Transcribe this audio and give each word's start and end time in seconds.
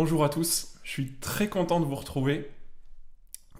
Bonjour 0.00 0.22
à 0.22 0.28
tous, 0.28 0.78
je 0.84 0.90
suis 0.92 1.14
très 1.14 1.48
content 1.48 1.80
de 1.80 1.84
vous 1.84 1.96
retrouver. 1.96 2.48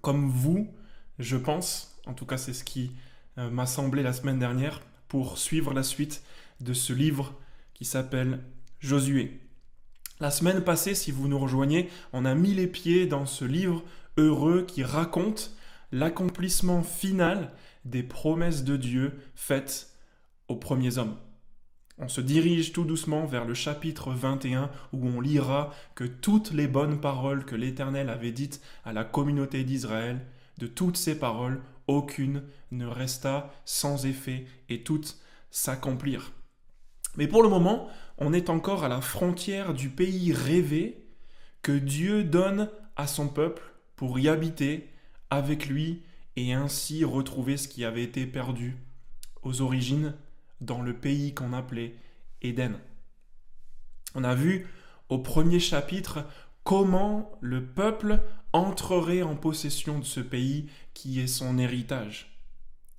Comme 0.03 0.31
vous, 0.31 0.73
je 1.19 1.37
pense, 1.37 2.01
en 2.07 2.15
tout 2.15 2.27
cas 2.27 2.37
c'est 2.39 2.53
ce 2.53 2.63
qui 2.63 2.93
euh, 3.39 3.51
m'a 3.51 3.67
semblé 3.67 4.05
la 4.05 4.13
semaine 4.13 4.39
dernière, 4.39 4.81
pour 5.09 5.37
suivre 5.37 5.75
la 5.75 5.83
suite 5.83 6.23
de 6.61 6.75
ce 6.75 6.93
livre 6.93 7.35
qui 7.75 7.85
s'appelle 7.85 8.39
Josué. 8.79 9.41
La 10.21 10.31
semaine 10.31 10.63
passée, 10.63 10.95
si 10.95 11.11
vous 11.11 11.27
nous 11.27 11.41
rejoignez, 11.41 11.91
on 12.13 12.25
a 12.25 12.37
mis 12.37 12.55
les 12.55 12.69
pieds 12.69 13.07
dans 13.07 13.27
ce 13.27 13.45
livre 13.45 13.83
heureux 14.17 14.65
qui 14.65 14.85
raconte 14.85 15.57
l'accomplissement 15.91 16.85
final 16.85 17.51
des 17.85 18.05
promesses 18.05 18.63
de 18.63 18.77
Dieu 18.77 19.19
faites 19.35 19.89
aux 20.47 20.55
premiers 20.55 20.99
hommes. 20.99 21.17
On 22.01 22.09
se 22.09 22.21
dirige 22.21 22.73
tout 22.73 22.85
doucement 22.85 23.27
vers 23.27 23.45
le 23.45 23.55
chapitre 23.55 24.13
21 24.13 24.71
où 24.93 25.09
on 25.09 25.21
lira 25.21 25.75
que 25.97 26.05
toutes 26.05 26.53
les 26.53 26.69
bonnes 26.69 27.01
paroles 27.01 27.45
que 27.45 27.57
l'Éternel 27.57 28.09
avait 28.09 28.31
dites 28.31 28.61
à 28.85 28.93
la 28.93 29.03
communauté 29.03 29.65
d'Israël, 29.65 30.25
de 30.59 30.69
toutes 30.69 30.97
ces 30.97 31.19
paroles, 31.19 31.61
aucune 31.89 32.45
ne 32.71 32.87
resta 32.87 33.53
sans 33.65 34.07
effet 34.07 34.47
et 34.69 34.85
toutes 34.85 35.19
s'accomplirent. 35.51 36.33
Mais 37.17 37.27
pour 37.27 37.43
le 37.43 37.49
moment, 37.49 37.89
on 38.19 38.33
est 38.33 38.49
encore 38.49 38.85
à 38.85 38.89
la 38.89 39.01
frontière 39.01 39.75
du 39.75 39.89
pays 39.89 40.33
rêvé 40.33 41.05
que 41.63 41.73
Dieu 41.73 42.23
donne 42.23 42.71
à 42.95 43.09
son 43.09 43.29
peuple 43.29 43.63
pour 43.97 44.21
y 44.21 44.29
habiter 44.29 44.89
avec 45.31 45.67
lui 45.67 46.03
et 46.37 46.53
ainsi 46.53 47.05
retrouver 47.05 47.57
ce 47.57 47.67
qui 47.67 47.85
avait 47.85 48.05
été 48.05 48.25
perdu 48.25 48.77
aux 49.43 49.63
origines 49.63 50.15
dans 50.61 50.83
le 50.83 50.95
pays 50.95 51.35
qu'on 51.35 51.53
appelait 51.53 51.95
Éden. 52.43 52.79
On 54.15 54.25
a 54.25 54.35
vu 54.35 54.67
au 55.09 55.19
premier 55.19 55.61
chapitre 55.61 56.25
comment 56.65 57.39
le 57.41 57.65
peuple 57.65 58.21
entrerait 58.53 59.23
en 59.23 59.37
possession 59.37 59.99
de 59.99 60.05
ce 60.05 60.21
pays 60.21 60.69
qui 60.95 61.21
est 61.21 61.27
son 61.27 61.59
héritage. 61.59 62.39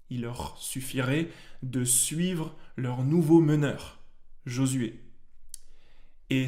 Il 0.09 0.21
leur 0.21 0.57
suffirait 0.57 1.29
de 1.61 1.83
suivre 1.83 2.55
leur 2.77 3.03
nouveau 3.03 3.41
meneur, 3.41 3.99
Josué. 4.45 5.03
Et 6.29 6.47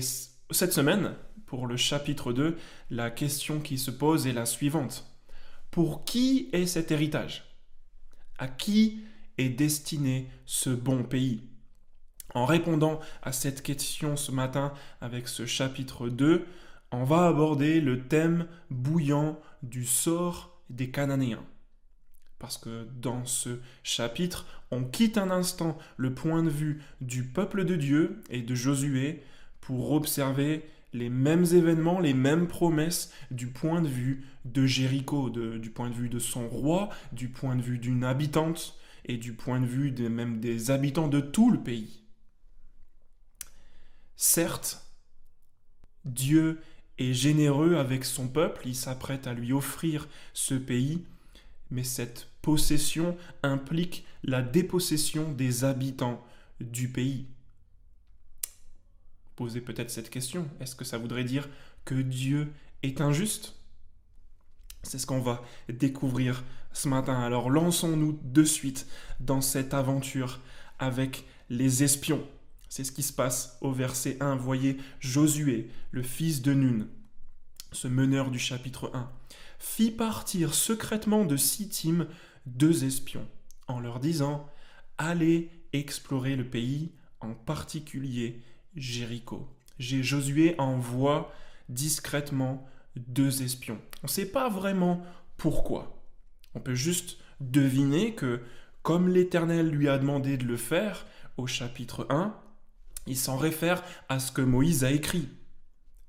cette 0.51 0.73
semaine, 0.73 1.15
pour 1.45 1.67
le 1.67 1.77
chapitre 1.77 2.33
2, 2.33 2.57
la 2.89 3.11
question 3.11 3.59
qui 3.59 3.77
se 3.77 3.91
pose 3.91 4.27
est 4.27 4.33
la 4.33 4.45
suivante. 4.45 5.07
Pour 5.69 6.05
qui 6.05 6.49
est 6.53 6.65
cet 6.65 6.91
héritage? 6.91 7.43
À 8.37 8.47
qui 8.47 9.03
est 9.37 9.49
destiné 9.49 10.27
ce 10.45 10.69
bon 10.69 11.03
pays 11.03 11.43
En 12.33 12.45
répondant 12.45 12.99
à 13.21 13.31
cette 13.31 13.61
question 13.61 14.15
ce 14.15 14.31
matin 14.31 14.73
avec 15.01 15.27
ce 15.27 15.45
chapitre 15.45 16.09
2, 16.09 16.45
on 16.91 17.03
va 17.03 17.27
aborder 17.27 17.81
le 17.81 18.07
thème 18.07 18.47
bouillant 18.69 19.39
du 19.63 19.85
sort 19.85 20.61
des 20.69 20.91
Cananéens. 20.91 21.45
Parce 22.39 22.57
que 22.57 22.87
dans 22.99 23.25
ce 23.25 23.59
chapitre, 23.83 24.47
on 24.71 24.83
quitte 24.83 25.17
un 25.17 25.29
instant 25.29 25.77
le 25.97 26.13
point 26.13 26.43
de 26.43 26.49
vue 26.49 26.81
du 26.99 27.23
peuple 27.23 27.65
de 27.65 27.75
Dieu 27.75 28.23
et 28.29 28.41
de 28.41 28.55
Josué 28.55 29.23
pour 29.59 29.91
observer 29.91 30.65
les 30.93 31.09
mêmes 31.09 31.45
événements, 31.45 31.99
les 31.99 32.13
mêmes 32.13 32.47
promesses 32.47 33.13
du 33.29 33.47
point 33.47 33.81
de 33.81 33.87
vue 33.87 34.25
de 34.45 34.65
Jéricho, 34.65 35.29
du 35.29 35.69
point 35.69 35.89
de 35.89 35.95
vue 35.95 36.09
de 36.09 36.19
son 36.19 36.49
roi, 36.49 36.89
du 37.13 37.29
point 37.29 37.55
de 37.55 37.61
vue 37.61 37.77
d'une 37.77 38.03
habitante 38.03 38.77
et 39.05 39.17
du 39.17 39.33
point 39.33 39.59
de 39.59 39.65
vue 39.65 39.91
même 40.09 40.39
des 40.39 40.71
habitants 40.71 41.07
de 41.07 41.19
tout 41.19 41.51
le 41.51 41.59
pays. 41.59 42.03
Certes, 44.15 44.85
Dieu 46.05 46.61
est 46.97 47.13
généreux 47.13 47.75
avec 47.75 48.05
son 48.05 48.27
peuple, 48.27 48.67
il 48.67 48.75
s'apprête 48.75 49.27
à 49.27 49.33
lui 49.33 49.53
offrir 49.53 50.07
ce 50.33 50.53
pays, 50.53 51.03
mais 51.71 51.83
cette 51.83 52.27
possession 52.41 53.17
implique 53.43 54.05
la 54.23 54.41
dépossession 54.41 55.31
des 55.31 55.63
habitants 55.63 56.23
du 56.59 56.89
pays. 56.89 57.25
Posez 59.35 59.61
peut-être 59.61 59.89
cette 59.89 60.09
question, 60.09 60.47
est-ce 60.59 60.75
que 60.75 60.85
ça 60.85 60.97
voudrait 60.97 61.23
dire 61.23 61.49
que 61.85 61.95
Dieu 61.95 62.51
est 62.83 63.01
injuste? 63.01 63.55
C'est 64.83 64.99
ce 64.99 65.07
qu'on 65.07 65.21
va 65.21 65.43
découvrir 65.69 66.43
ce 66.73 66.87
matin. 66.87 67.19
Alors 67.19 67.49
lançons-nous 67.49 68.19
de 68.23 68.43
suite 68.43 68.87
dans 69.19 69.41
cette 69.41 69.73
aventure 69.73 70.39
avec 70.79 71.25
les 71.49 71.83
espions. 71.83 72.23
C'est 72.69 72.83
ce 72.83 72.91
qui 72.91 73.03
se 73.03 73.13
passe 73.13 73.57
au 73.61 73.71
verset 73.71 74.17
1. 74.21 74.35
Voyez 74.35 74.77
Josué, 74.99 75.69
le 75.91 76.03
fils 76.03 76.41
de 76.41 76.53
Nun, 76.53 76.87
ce 77.71 77.87
meneur 77.87 78.31
du 78.31 78.39
chapitre 78.39 78.91
1, 78.93 79.11
fit 79.59 79.91
partir 79.91 80.53
secrètement 80.53 81.25
de 81.25 81.37
Sittim 81.37 82.07
deux 82.45 82.85
espions, 82.85 83.27
en 83.67 83.79
leur 83.79 83.99
disant 83.99 84.49
Allez 84.97 85.49
explorer 85.73 86.35
le 86.35 86.45
pays, 86.45 86.91
en 87.19 87.33
particulier 87.33 88.41
Jéricho. 88.75 89.47
J'ai 89.77 90.03
Josué 90.03 90.55
envoie 90.57 91.31
discrètement 91.69 92.67
deux 92.95 93.43
espions. 93.43 93.79
On 94.03 94.07
ne 94.07 94.11
sait 94.11 94.25
pas 94.25 94.49
vraiment 94.49 95.01
pourquoi. 95.37 96.00
On 96.55 96.59
peut 96.59 96.75
juste 96.75 97.17
deviner 97.39 98.13
que, 98.13 98.41
comme 98.81 99.09
l'Éternel 99.09 99.69
lui 99.69 99.89
a 99.89 99.97
demandé 99.97 100.37
de 100.37 100.45
le 100.45 100.57
faire 100.57 101.05
au 101.37 101.47
chapitre 101.47 102.07
1, 102.09 102.35
il 103.07 103.17
s'en 103.17 103.37
réfère 103.37 103.83
à 104.09 104.19
ce 104.19 104.31
que 104.31 104.41
Moïse 104.41 104.83
a 104.83 104.91
écrit. 104.91 105.29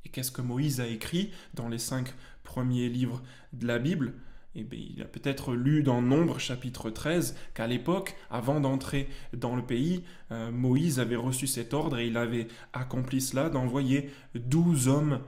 Et 0.05 0.09
qu'est-ce 0.09 0.33
que 0.33 0.43
Moïse 0.43 0.81
a 0.81 0.87
écrit 0.87 1.31
dans 1.55 1.69
les 1.69 1.79
cinq 1.79 2.15
premiers 2.43 2.89
livres 2.89 3.23
de 3.53 3.67
la 3.67 3.79
Bible? 3.79 4.15
Eh 4.55 4.65
bien, 4.65 4.81
il 4.95 5.01
a 5.01 5.07
peut-être 5.07 5.55
lu 5.55 5.83
dans 5.83 6.03
Nombre 6.03 6.39
chapitre 6.39 6.91
13 6.91 7.37
qu'à 7.55 7.67
l'époque, 7.67 8.15
avant 8.31 8.61
d'entrer 8.61 9.09
dans 9.33 9.57
le 9.57 9.65
pays, 9.65 10.05
euh, 10.31 10.51
Moïse 10.51 11.01
avait 11.01 11.17
reçu 11.17 11.47
cet 11.47 11.73
ordre 11.73 11.99
et 11.99 12.09
il 12.09 12.19
avait 12.19 12.49
accompli 12.75 13.23
cela 13.23 13.49
d'envoyer 13.49 14.11
douze 14.35 14.89
hommes 14.89 15.21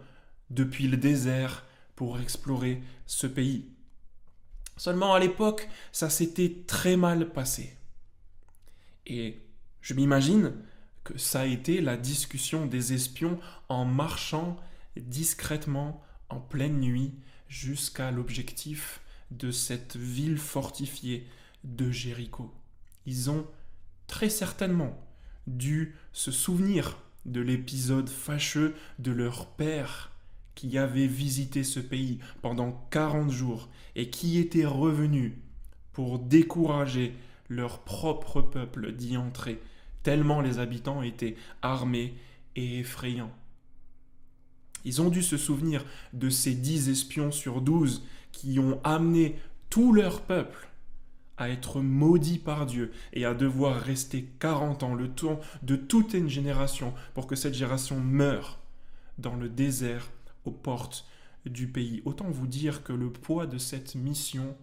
depuis 0.51 0.89
le 0.89 0.99
désert 0.99 1.65
pour 1.97 2.21
explorer 2.21 2.83
ce 3.07 3.27
pays. 3.27 3.74
Seulement 4.77 5.15
à 5.15 5.21
l'époque, 5.21 5.69
ça 5.93 6.11
s'était 6.11 6.65
très 6.67 6.97
mal 6.97 7.31
passé. 7.31 7.77
Et 9.07 9.41
je 9.81 9.95
m'imagine 9.95 10.53
que 11.05 11.19
ça 11.19 11.43
a 11.43 11.47
été 11.47 11.81
la 11.81 11.97
discussion 11.97 12.67
des 12.67 12.93
espions 12.93 13.39
en 13.69 13.85
marchant 13.85 14.57
discrètement 14.97 16.03
en 16.29 16.41
pleine 16.41 16.81
nuit 16.81 17.15
jusqu'à 17.49 18.11
l'objectif 18.11 19.01
de 19.31 19.51
cette 19.51 19.97
ville 19.97 20.39
fortifiée 20.39 21.29
de 21.63 21.91
Jéricho. 21.91 22.53
Ils 23.07 23.31
ont 23.31 23.47
très 24.07 24.31
certainement 24.31 24.99
dû 25.47 25.95
se 26.13 26.31
souvenir 26.31 26.99
de 27.27 27.41
l'épisode 27.41 28.09
fâcheux 28.09 28.75
de 28.99 29.13
leur 29.13 29.47
père 29.51 30.11
qui 30.55 30.79
avait 30.79 31.07
visité 31.07 31.65
ce 31.65 31.81
pays 31.81 32.19
pendant 32.43 32.87
quarante 32.91 33.31
jours 33.31 33.69
et 33.97 34.11
qui 34.11 34.39
était 34.39 34.67
revenu 34.67 35.39
pour 35.93 36.19
décourager 36.19 37.15
leur 37.49 37.81
propre 37.81 38.43
peuple 38.43 38.93
d'y 38.93 39.17
entrer, 39.17 39.61
tellement 40.03 40.41
les 40.41 40.59
habitants 40.59 41.03
étaient 41.03 41.37
armés 41.63 42.15
et 42.57 42.81
effrayants. 42.81 43.33
Ils 44.85 45.01
ont 45.01 45.09
dû 45.09 45.23
se 45.23 45.37
souvenir 45.37 45.85
de 46.13 46.29
ces 46.29 46.55
dix 46.55 46.89
espions 46.89 47.33
sur 47.33 47.61
douze 47.61 48.05
qui 48.33 48.59
ont 48.59 48.81
amené 48.85 49.37
tout 49.71 49.93
leur 49.93 50.23
peuple 50.23 50.69
à 51.37 51.49
être 51.49 51.81
maudit 51.81 52.39
par 52.39 52.67
Dieu 52.67 52.93
et 53.13 53.25
à 53.25 53.35
devoir 53.35 53.81
rester 53.81 54.29
40 54.39 54.83
ans, 54.83 54.95
le 54.95 55.09
temps 55.09 55.41
de 55.63 55.75
toute 55.75 56.15
une 56.15 56.29
génération, 56.29 56.95
pour 57.13 57.27
que 57.27 57.35
cette 57.35 57.55
génération 57.55 57.99
meure 57.99 58.61
dans 59.19 59.35
le 59.35 59.49
désert 59.49 60.11
aux 60.45 60.51
portes 60.51 61.07
du 61.47 61.69
pays. 61.69 62.03
Autant 62.05 62.31
vous 62.31 62.47
dire 62.47 62.83
que 62.83 62.93
le 62.93 63.13
poids 63.13 63.47
de 63.47 63.59
cette 63.59 63.95
mission 63.95 64.57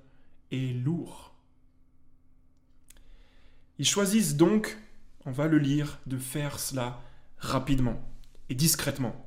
est 0.52 0.74
lourd. 0.74 1.34
Ils 3.78 3.86
choisissent 3.86 4.36
donc, 4.36 4.78
on 5.26 5.32
va 5.32 5.48
le 5.48 5.58
lire, 5.58 6.00
de 6.06 6.18
faire 6.18 6.60
cela 6.60 7.02
rapidement 7.38 8.02
et 8.50 8.56
discrètement. 8.56 9.26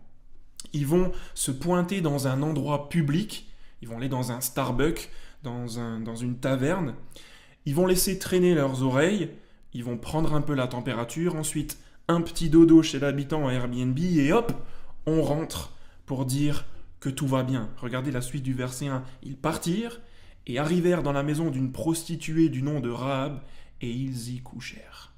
Ils 0.72 0.86
vont 0.86 1.12
se 1.34 1.50
pointer 1.50 2.00
dans 2.00 2.26
un 2.26 2.42
endroit 2.42 2.88
public 2.88 3.48
ils 3.84 3.88
vont 3.88 3.98
aller 3.98 4.08
dans 4.08 4.32
un 4.32 4.40
Starbucks, 4.40 5.10
dans, 5.42 5.78
un, 5.78 6.00
dans 6.00 6.16
une 6.16 6.38
taverne. 6.38 6.94
Ils 7.66 7.74
vont 7.74 7.86
laisser 7.86 8.18
traîner 8.18 8.54
leurs 8.54 8.82
oreilles. 8.82 9.28
Ils 9.74 9.84
vont 9.84 9.98
prendre 9.98 10.32
un 10.32 10.40
peu 10.40 10.54
la 10.54 10.68
température. 10.68 11.36
Ensuite, 11.36 11.78
un 12.08 12.22
petit 12.22 12.48
dodo 12.48 12.82
chez 12.82 12.98
l'habitant 12.98 13.46
à 13.46 13.52
Airbnb. 13.52 13.98
Et 13.98 14.32
hop, 14.32 14.54
on 15.04 15.20
rentre 15.20 15.73
pour 16.06 16.26
dire 16.26 16.66
que 17.00 17.08
tout 17.08 17.26
va 17.26 17.42
bien. 17.42 17.70
Regardez 17.76 18.10
la 18.10 18.20
suite 18.20 18.42
du 18.42 18.54
verset 18.54 18.88
1. 18.88 19.04
Ils 19.22 19.36
partirent 19.36 20.00
et 20.46 20.58
arrivèrent 20.58 21.02
dans 21.02 21.12
la 21.12 21.22
maison 21.22 21.50
d'une 21.50 21.72
prostituée 21.72 22.48
du 22.48 22.62
nom 22.62 22.80
de 22.80 22.90
Rahab 22.90 23.42
et 23.80 23.90
ils 23.90 24.34
y 24.34 24.40
couchèrent. 24.40 25.12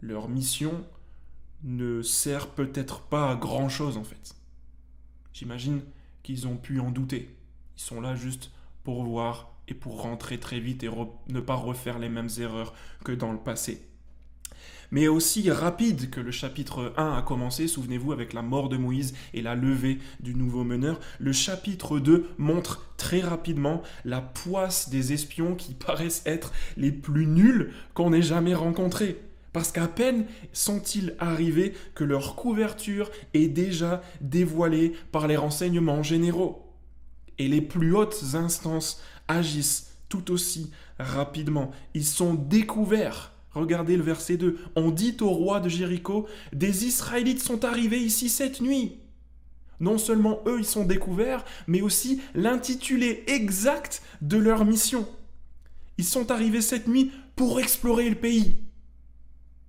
Leur 0.00 0.28
mission, 0.28 0.84
ne 1.62 2.02
sert 2.02 2.48
peut-être 2.48 3.02
pas 3.02 3.30
à 3.30 3.36
grand-chose 3.36 3.96
en 3.96 4.04
fait. 4.04 4.34
J'imagine 5.32 5.82
qu'ils 6.22 6.46
ont 6.46 6.56
pu 6.56 6.80
en 6.80 6.90
douter. 6.90 7.36
Ils 7.76 7.82
sont 7.82 8.00
là 8.00 8.14
juste 8.14 8.50
pour 8.82 9.04
voir 9.04 9.52
et 9.68 9.74
pour 9.74 10.02
rentrer 10.02 10.40
très 10.40 10.60
vite 10.60 10.82
et 10.82 10.90
ne 11.28 11.40
pas 11.40 11.54
refaire 11.54 11.98
les 11.98 12.08
mêmes 12.08 12.30
erreurs 12.38 12.74
que 13.04 13.12
dans 13.12 13.32
le 13.32 13.38
passé 13.38 13.89
mais 14.90 15.08
aussi 15.08 15.50
rapide 15.50 16.10
que 16.10 16.20
le 16.20 16.30
chapitre 16.30 16.92
1 16.96 17.16
a 17.16 17.22
commencé, 17.22 17.68
souvenez-vous, 17.68 18.12
avec 18.12 18.32
la 18.32 18.42
mort 18.42 18.68
de 18.68 18.76
Moïse 18.76 19.14
et 19.34 19.42
la 19.42 19.54
levée 19.54 19.98
du 20.20 20.34
nouveau 20.34 20.64
meneur. 20.64 21.00
Le 21.18 21.32
chapitre 21.32 21.98
2 21.98 22.28
montre 22.38 22.86
très 22.96 23.20
rapidement 23.20 23.82
la 24.04 24.20
poisse 24.20 24.88
des 24.90 25.12
espions 25.12 25.54
qui 25.54 25.74
paraissent 25.86 26.22
être 26.26 26.52
les 26.76 26.92
plus 26.92 27.26
nuls 27.26 27.72
qu'on 27.94 28.12
ait 28.12 28.22
jamais 28.22 28.54
rencontrés. 28.54 29.20
Parce 29.52 29.72
qu'à 29.72 29.88
peine 29.88 30.26
sont-ils 30.52 31.14
arrivés 31.18 31.74
que 31.94 32.04
leur 32.04 32.36
couverture 32.36 33.10
est 33.34 33.48
déjà 33.48 34.00
dévoilée 34.20 34.92
par 35.10 35.26
les 35.26 35.36
renseignements 35.36 36.02
généraux. 36.02 36.66
Et 37.38 37.48
les 37.48 37.60
plus 37.60 37.94
hautes 37.94 38.22
instances 38.34 39.02
agissent 39.26 39.96
tout 40.08 40.30
aussi 40.30 40.70
rapidement. 40.98 41.72
Ils 41.94 42.04
sont 42.04 42.34
découverts 42.34 43.32
Regardez 43.52 43.96
le 43.96 44.02
verset 44.02 44.36
2. 44.36 44.58
On 44.76 44.90
dit 44.90 45.16
au 45.20 45.30
roi 45.30 45.60
de 45.60 45.68
Jéricho, 45.68 46.26
des 46.52 46.86
Israélites 46.86 47.42
sont 47.42 47.64
arrivés 47.64 47.98
ici 47.98 48.28
cette 48.28 48.60
nuit. 48.60 48.98
Non 49.80 49.98
seulement 49.98 50.40
eux, 50.46 50.58
ils 50.58 50.66
sont 50.66 50.84
découverts, 50.84 51.44
mais 51.66 51.80
aussi 51.80 52.20
l'intitulé 52.34 53.24
exact 53.26 54.02
de 54.20 54.36
leur 54.36 54.64
mission. 54.64 55.08
Ils 55.98 56.04
sont 56.04 56.30
arrivés 56.30 56.60
cette 56.60 56.86
nuit 56.86 57.10
pour 57.34 57.58
explorer 57.60 58.08
le 58.08 58.16
pays. 58.16 58.58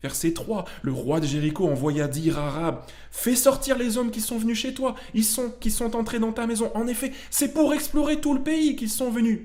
Verset 0.03 0.33
3, 0.33 0.65
le 0.81 0.91
roi 0.91 1.19
de 1.19 1.27
Jéricho 1.27 1.67
envoya 1.67 2.07
dire 2.07 2.39
à 2.39 2.47
Arabe, 2.47 2.83
Fais 3.11 3.35
sortir 3.35 3.77
les 3.77 3.97
hommes 3.97 4.11
qui 4.11 4.21
sont 4.21 4.37
venus 4.37 4.57
chez 4.57 4.73
toi, 4.73 4.95
ils 5.13 5.23
sont, 5.23 5.53
qui 5.59 5.69
sont 5.69 5.95
entrés 5.95 6.19
dans 6.19 6.33
ta 6.33 6.47
maison. 6.47 6.71
En 6.75 6.87
effet, 6.87 7.11
c'est 7.29 7.53
pour 7.53 7.73
explorer 7.73 8.19
tout 8.19 8.33
le 8.33 8.41
pays 8.41 8.75
qu'ils 8.75 8.89
sont 8.89 9.11
venus. 9.11 9.41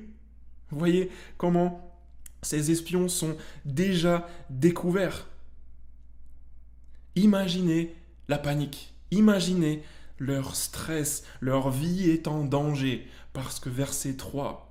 Vous 0.71 0.79
voyez 0.79 1.11
comment 1.37 1.86
ces 2.43 2.71
espions 2.71 3.09
sont 3.09 3.37
déjà 3.65 4.29
découverts. 4.51 5.27
Imaginez 7.15 7.95
la 8.29 8.39
panique, 8.39 8.93
imaginez 9.11 9.83
leur 10.19 10.57
stress, 10.57 11.25
leur 11.41 11.71
vie 11.71 12.11
est 12.11 12.29
en 12.29 12.45
danger, 12.45 13.07
parce 13.33 13.61
que 13.61 13.69
verset 13.69 14.15
3, 14.15 14.67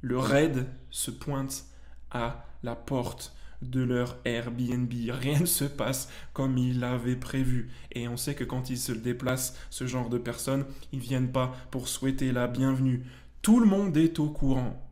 le 0.00 0.18
raid 0.18 0.66
se 0.90 1.10
pointe 1.10 1.64
à 2.10 2.46
la 2.62 2.76
porte 2.76 3.34
de 3.62 3.82
leur 3.82 4.18
Airbnb. 4.24 4.92
Rien 5.08 5.40
ne 5.40 5.46
se 5.46 5.64
passe 5.64 6.10
comme 6.32 6.58
il 6.58 6.80
l'avait 6.80 7.16
prévu. 7.16 7.70
Et 7.92 8.06
on 8.08 8.16
sait 8.16 8.34
que 8.34 8.44
quand 8.44 8.70
ils 8.70 8.78
se 8.78 8.92
déplacent, 8.92 9.56
ce 9.70 9.86
genre 9.86 10.10
de 10.10 10.18
personnes, 10.18 10.66
ils 10.92 11.00
viennent 11.00 11.32
pas 11.32 11.54
pour 11.70 11.88
souhaiter 11.88 12.32
la 12.32 12.46
bienvenue. 12.46 13.04
Tout 13.42 13.60
le 13.60 13.66
monde 13.66 13.96
est 13.96 14.18
au 14.18 14.28
courant. 14.28 14.83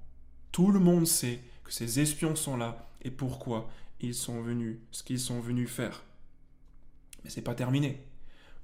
Tout 0.52 0.70
le 0.70 0.80
monde 0.80 1.06
sait 1.06 1.40
que 1.64 1.72
ces 1.72 2.00
espions 2.00 2.36
sont 2.36 2.58
là 2.58 2.88
et 3.00 3.10
pourquoi 3.10 3.70
ils 4.00 4.14
sont 4.14 4.42
venus, 4.42 4.76
ce 4.90 5.02
qu'ils 5.02 5.20
sont 5.20 5.40
venus 5.40 5.70
faire. 5.70 6.04
Mais 7.24 7.30
c'est 7.30 7.42
pas 7.42 7.54
terminé. 7.54 8.04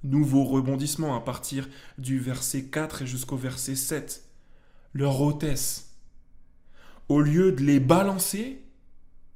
Nouveau 0.03 0.43
rebondissement 0.43 1.15
à 1.15 1.21
partir 1.21 1.67
du 1.97 2.19
verset 2.19 2.65
4 2.65 3.01
et 3.01 3.07
jusqu'au 3.07 3.37
verset 3.37 3.75
7. 3.75 4.23
Leur 4.93 5.19
hôtesse, 5.19 5.95
au 7.09 7.21
lieu 7.21 7.51
de 7.51 7.63
les 7.63 7.79
balancer, 7.79 8.61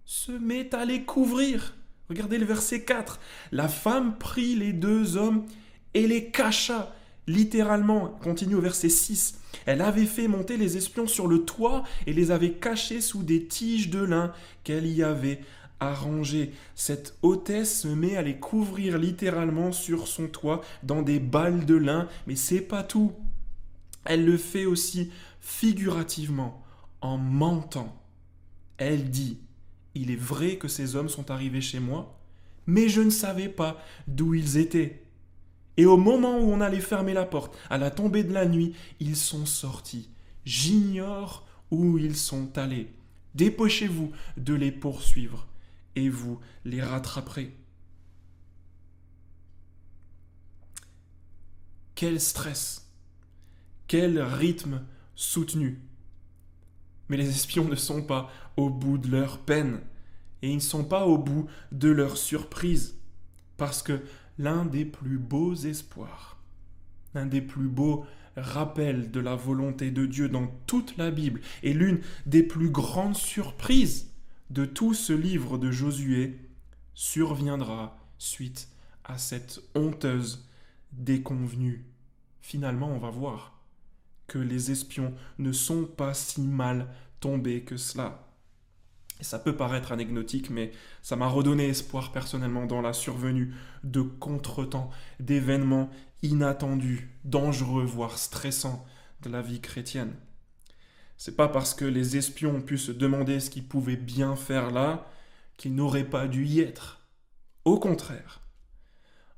se 0.06 0.32
met 0.32 0.74
à 0.76 0.86
les 0.86 1.04
couvrir. 1.04 1.76
Regardez 2.10 2.38
le 2.38 2.46
verset 2.46 2.84
4. 2.84 3.20
La 3.52 3.68
femme 3.68 4.18
prit 4.18 4.56
les 4.56 4.74
deux 4.74 5.18
hommes 5.18 5.48
et 5.94 6.06
les 6.06 6.30
cacha 6.30 6.94
Littéralement, 7.28 8.10
continue 8.22 8.56
au 8.56 8.62
verset 8.62 8.90
6, 8.90 9.40
elle 9.66 9.81
avait 9.81 10.06
fait 10.06 10.28
monter 10.28 10.58
les 10.58 10.75
espions 10.78 11.08
sur 11.08 11.28
le 11.28 11.46
toit 11.46 11.84
et 12.06 12.14
les 12.14 12.31
avait 12.31 12.54
cachés 12.54 13.02
sous 13.02 13.24
des 13.24 13.46
tiges 13.46 13.90
de 13.90 14.04
lin 14.04 14.34
qu'elle 14.64 14.88
y 14.88 15.04
avait 15.04 15.40
arrangées. 15.80 16.54
Cette 16.75 17.18
hôtesse 17.22 17.81
se 17.81 17.88
met 17.88 18.18
à 18.18 18.22
les 18.22 18.38
couvrir 18.38 18.98
littéralement 18.98 19.72
sur 19.72 20.08
son 20.08 20.28
toit 20.28 20.62
dans 20.84 21.02
des 21.02 21.20
balles 21.20 21.66
de 21.66 21.75
lin, 21.75 22.08
mais 22.28 22.36
c'est 22.36 22.62
pas 22.62 22.84
tout. 22.84 23.14
Elle 24.06 24.25
le 24.25 24.38
fait 24.38 24.66
aussi 24.66 25.12
figurativement, 25.40 26.62
en 27.02 27.18
mentant. 27.18 28.02
Elle 28.78 29.10
dit 29.10 29.40
Il 29.96 30.12
est 30.12 30.20
vrai 30.20 30.58
que 30.58 30.68
ces 30.68 30.96
hommes 30.96 31.10
sont 31.10 31.31
arrivés 31.31 31.62
chez 31.62 31.80
moi, 31.80 32.20
mais 32.66 32.90
je 32.90 33.02
ne 33.02 33.10
savais 33.10 33.50
pas 33.50 33.81
d'où 34.08 34.34
ils 34.34 34.58
étaient. 34.58 35.03
Et 35.78 35.86
au 35.86 35.98
moment 35.98 36.40
où 36.40 36.52
on 36.52 36.62
allait 36.62 36.80
fermer 36.80 37.14
la 37.14 37.25
porte, 37.25 37.58
à 37.70 37.78
la 37.78 37.90
tombée 37.90 38.24
de 38.24 38.34
la 38.34 38.46
nuit, 38.46 38.75
ils 39.00 39.16
sont 39.16 39.46
sortis. 39.46 40.10
J'ignore 40.46 41.48
où 41.72 41.98
ils 41.98 42.16
sont 42.16 42.58
allés. 42.58 42.94
Dépêchez-vous 43.34 44.12
de 44.38 44.54
les 44.54 44.72
poursuivre, 44.72 45.48
et 45.96 46.10
vous 46.10 46.40
les 46.66 46.81
rattraperez. 46.81 47.56
Quel 51.96 52.20
stress, 52.20 52.92
quel 53.88 54.22
rythme 54.22 54.81
soutenu. 55.16 55.81
Mais 57.10 57.18
les 57.18 57.30
espions 57.30 57.68
ne 57.68 57.75
sont 57.75 58.04
pas 58.04 58.30
au 58.58 58.70
bout 58.70 59.00
de 59.00 59.10
leur 59.10 59.40
peine, 59.40 59.80
et 60.44 60.50
ils 60.50 60.56
ne 60.56 60.60
sont 60.60 60.84
pas 60.84 61.06
au 61.08 61.18
bout 61.18 61.48
de 61.72 61.90
leur 61.90 62.18
surprise, 62.18 62.96
parce 63.58 63.81
que 63.81 64.00
l'un 64.38 64.66
des 64.66 64.86
plus 64.86 65.18
beaux 65.18 65.54
espoirs, 65.54 66.38
l'un 67.14 67.26
des 67.26 67.42
plus 67.42 67.68
beaux 67.68 68.06
rappels 68.36 69.12
de 69.12 69.20
la 69.20 69.36
volonté 69.36 69.92
de 69.92 70.06
Dieu 70.06 70.30
dans 70.30 70.48
toute 70.66 70.98
la 70.98 71.12
Bible 71.12 71.42
et 71.62 71.74
l'une 71.74 72.02
des 72.26 72.44
plus 72.44 72.70
grandes 72.70 73.16
surprises 73.16 74.12
de 74.50 74.66
tout 74.66 74.94
ce 74.94 75.14
livre 75.14 75.58
de 75.58 75.72
Josué 75.72 76.40
surviendra 76.94 77.98
suite 78.18 78.70
à 79.04 79.18
cette 79.18 79.62
honteuse 79.76 80.48
déconvenue. 80.92 81.86
Finalement, 82.42 82.90
on 82.90 83.00
va 83.00 83.10
voir 83.10 83.60
que 84.28 84.40
les 84.40 84.72
espions 84.72 85.14
ne 85.38 85.52
sont 85.52 85.86
pas 85.86 86.14
si 86.14 86.42
mal 86.42 86.88
tombés 87.20 87.64
que 87.64 87.78
cela 87.78 88.33
ça 89.21 89.39
peut 89.39 89.56
paraître 89.56 89.92
anecdotique, 89.92 90.50
mais 90.50 90.71
ça 91.01 91.15
m'a 91.15 91.27
redonné 91.27 91.68
espoir 91.68 92.12
personnellement 92.12 92.65
dans 92.65 92.81
la 92.81 92.94
survenue 92.94 93.54
de 93.83 94.01
contretemps, 94.01 94.89
d'événements 95.19 95.89
inattendus, 96.24 97.10
dangereux, 97.24 97.86
voire 97.86 98.17
stressants 98.17 98.86
de 99.22 99.29
la 99.29 99.41
vie 99.41 99.62
chrétienne. 99.62 100.13
C'est 101.17 101.36
pas 101.36 101.48
parce 101.48 101.74
que 101.74 101.86
les 101.86 102.17
espions 102.17 102.55
ont 102.55 102.62
pu 102.62 102.77
se 102.77 102.91
demander 102.91 103.39
ce 103.39 103.50
qu'ils 103.50 103.67
pouvaient 103.67 103.96
bien 103.96 104.36
faire 104.36 104.72
là 104.72 105.08
qu'ils 105.58 105.75
n'auraient 105.75 106.10
pas 106.10 106.27
dû 106.27 106.46
y 106.46 106.60
être. 106.60 107.01
Au 107.65 107.79
contraire, 107.79 108.41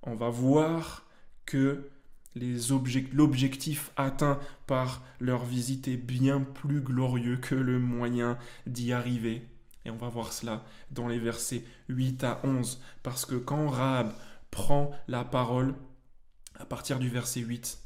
on 0.01 0.15
va 0.15 0.29
voir 0.29 1.05
que 1.46 1.89
l'objectif 3.13 3.91
atteint 3.98 4.39
par 4.67 5.03
leur 5.20 5.46
visite 5.46 5.88
est 5.88 5.98
bien 5.98 6.41
plus 6.41 6.82
glorieux 6.82 7.38
que 7.38 7.55
le 7.55 7.79
moyen 7.79 8.38
d'y 8.65 8.94
arriver. 8.94 9.48
Et 9.86 9.92
on 9.92 9.98
va 9.98 10.10
voir 10.10 10.34
cela 10.34 10.65
dans 10.92 11.08
les 11.08 11.20
versets 11.20 11.63
8 11.89 12.24
à 12.24 12.42
11. 12.44 12.82
Parce 13.04 13.25
que 13.25 13.36
quand 13.36 13.70
Rahab 13.70 14.13
prend 14.51 14.92
la 15.08 15.24
parole, 15.24 15.75
à 16.56 16.65
partir 16.65 17.00
du 17.00 17.10
verset 17.10 17.42
8, 17.42 17.80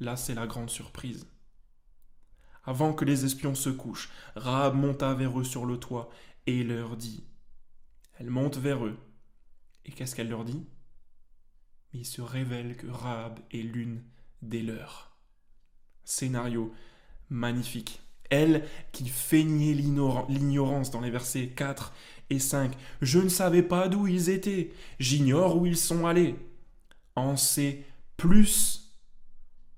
là 0.00 0.16
c'est 0.16 0.34
la 0.34 0.46
grande 0.46 0.70
surprise. 0.70 1.26
Avant 2.64 2.94
que 2.94 3.04
les 3.04 3.24
espions 3.24 3.54
se 3.54 3.68
couchent, 3.68 4.10
Rahab 4.36 4.74
monta 4.74 5.12
vers 5.14 5.38
eux 5.38 5.44
sur 5.44 5.66
le 5.66 5.78
toit 5.78 6.08
et 6.46 6.62
leur 6.62 6.96
dit. 6.96 7.24
Elle 8.14 8.30
monte 8.30 8.56
vers 8.56 8.86
eux. 8.86 8.96
Et 9.84 9.92
qu'est-ce 9.92 10.14
qu'elle 10.14 10.30
leur 10.30 10.44
dit? 10.44 10.64
Il 11.92 12.06
se 12.06 12.22
révèle 12.22 12.76
que 12.76 12.86
Rahab 12.86 13.38
est 13.50 13.62
l'une 13.62 14.02
des 14.40 14.62
leurs. 14.62 15.16
Scénario 16.04 16.72
magnifique 17.28 18.00
elle 18.34 18.64
qui 18.92 19.08
feignait 19.08 19.72
l'ignorance 19.74 20.90
dans 20.90 21.00
les 21.00 21.10
versets 21.10 21.48
4 21.48 21.92
et 22.30 22.38
5. 22.38 22.74
Je 23.00 23.18
ne 23.20 23.28
savais 23.28 23.62
pas 23.62 23.88
d'où 23.88 24.06
ils 24.06 24.28
étaient, 24.28 24.72
j'ignore 24.98 25.56
où 25.56 25.66
ils 25.66 25.76
sont 25.76 26.06
allés. 26.06 26.36
En 27.16 27.36
sait 27.36 27.84
plus 28.16 28.92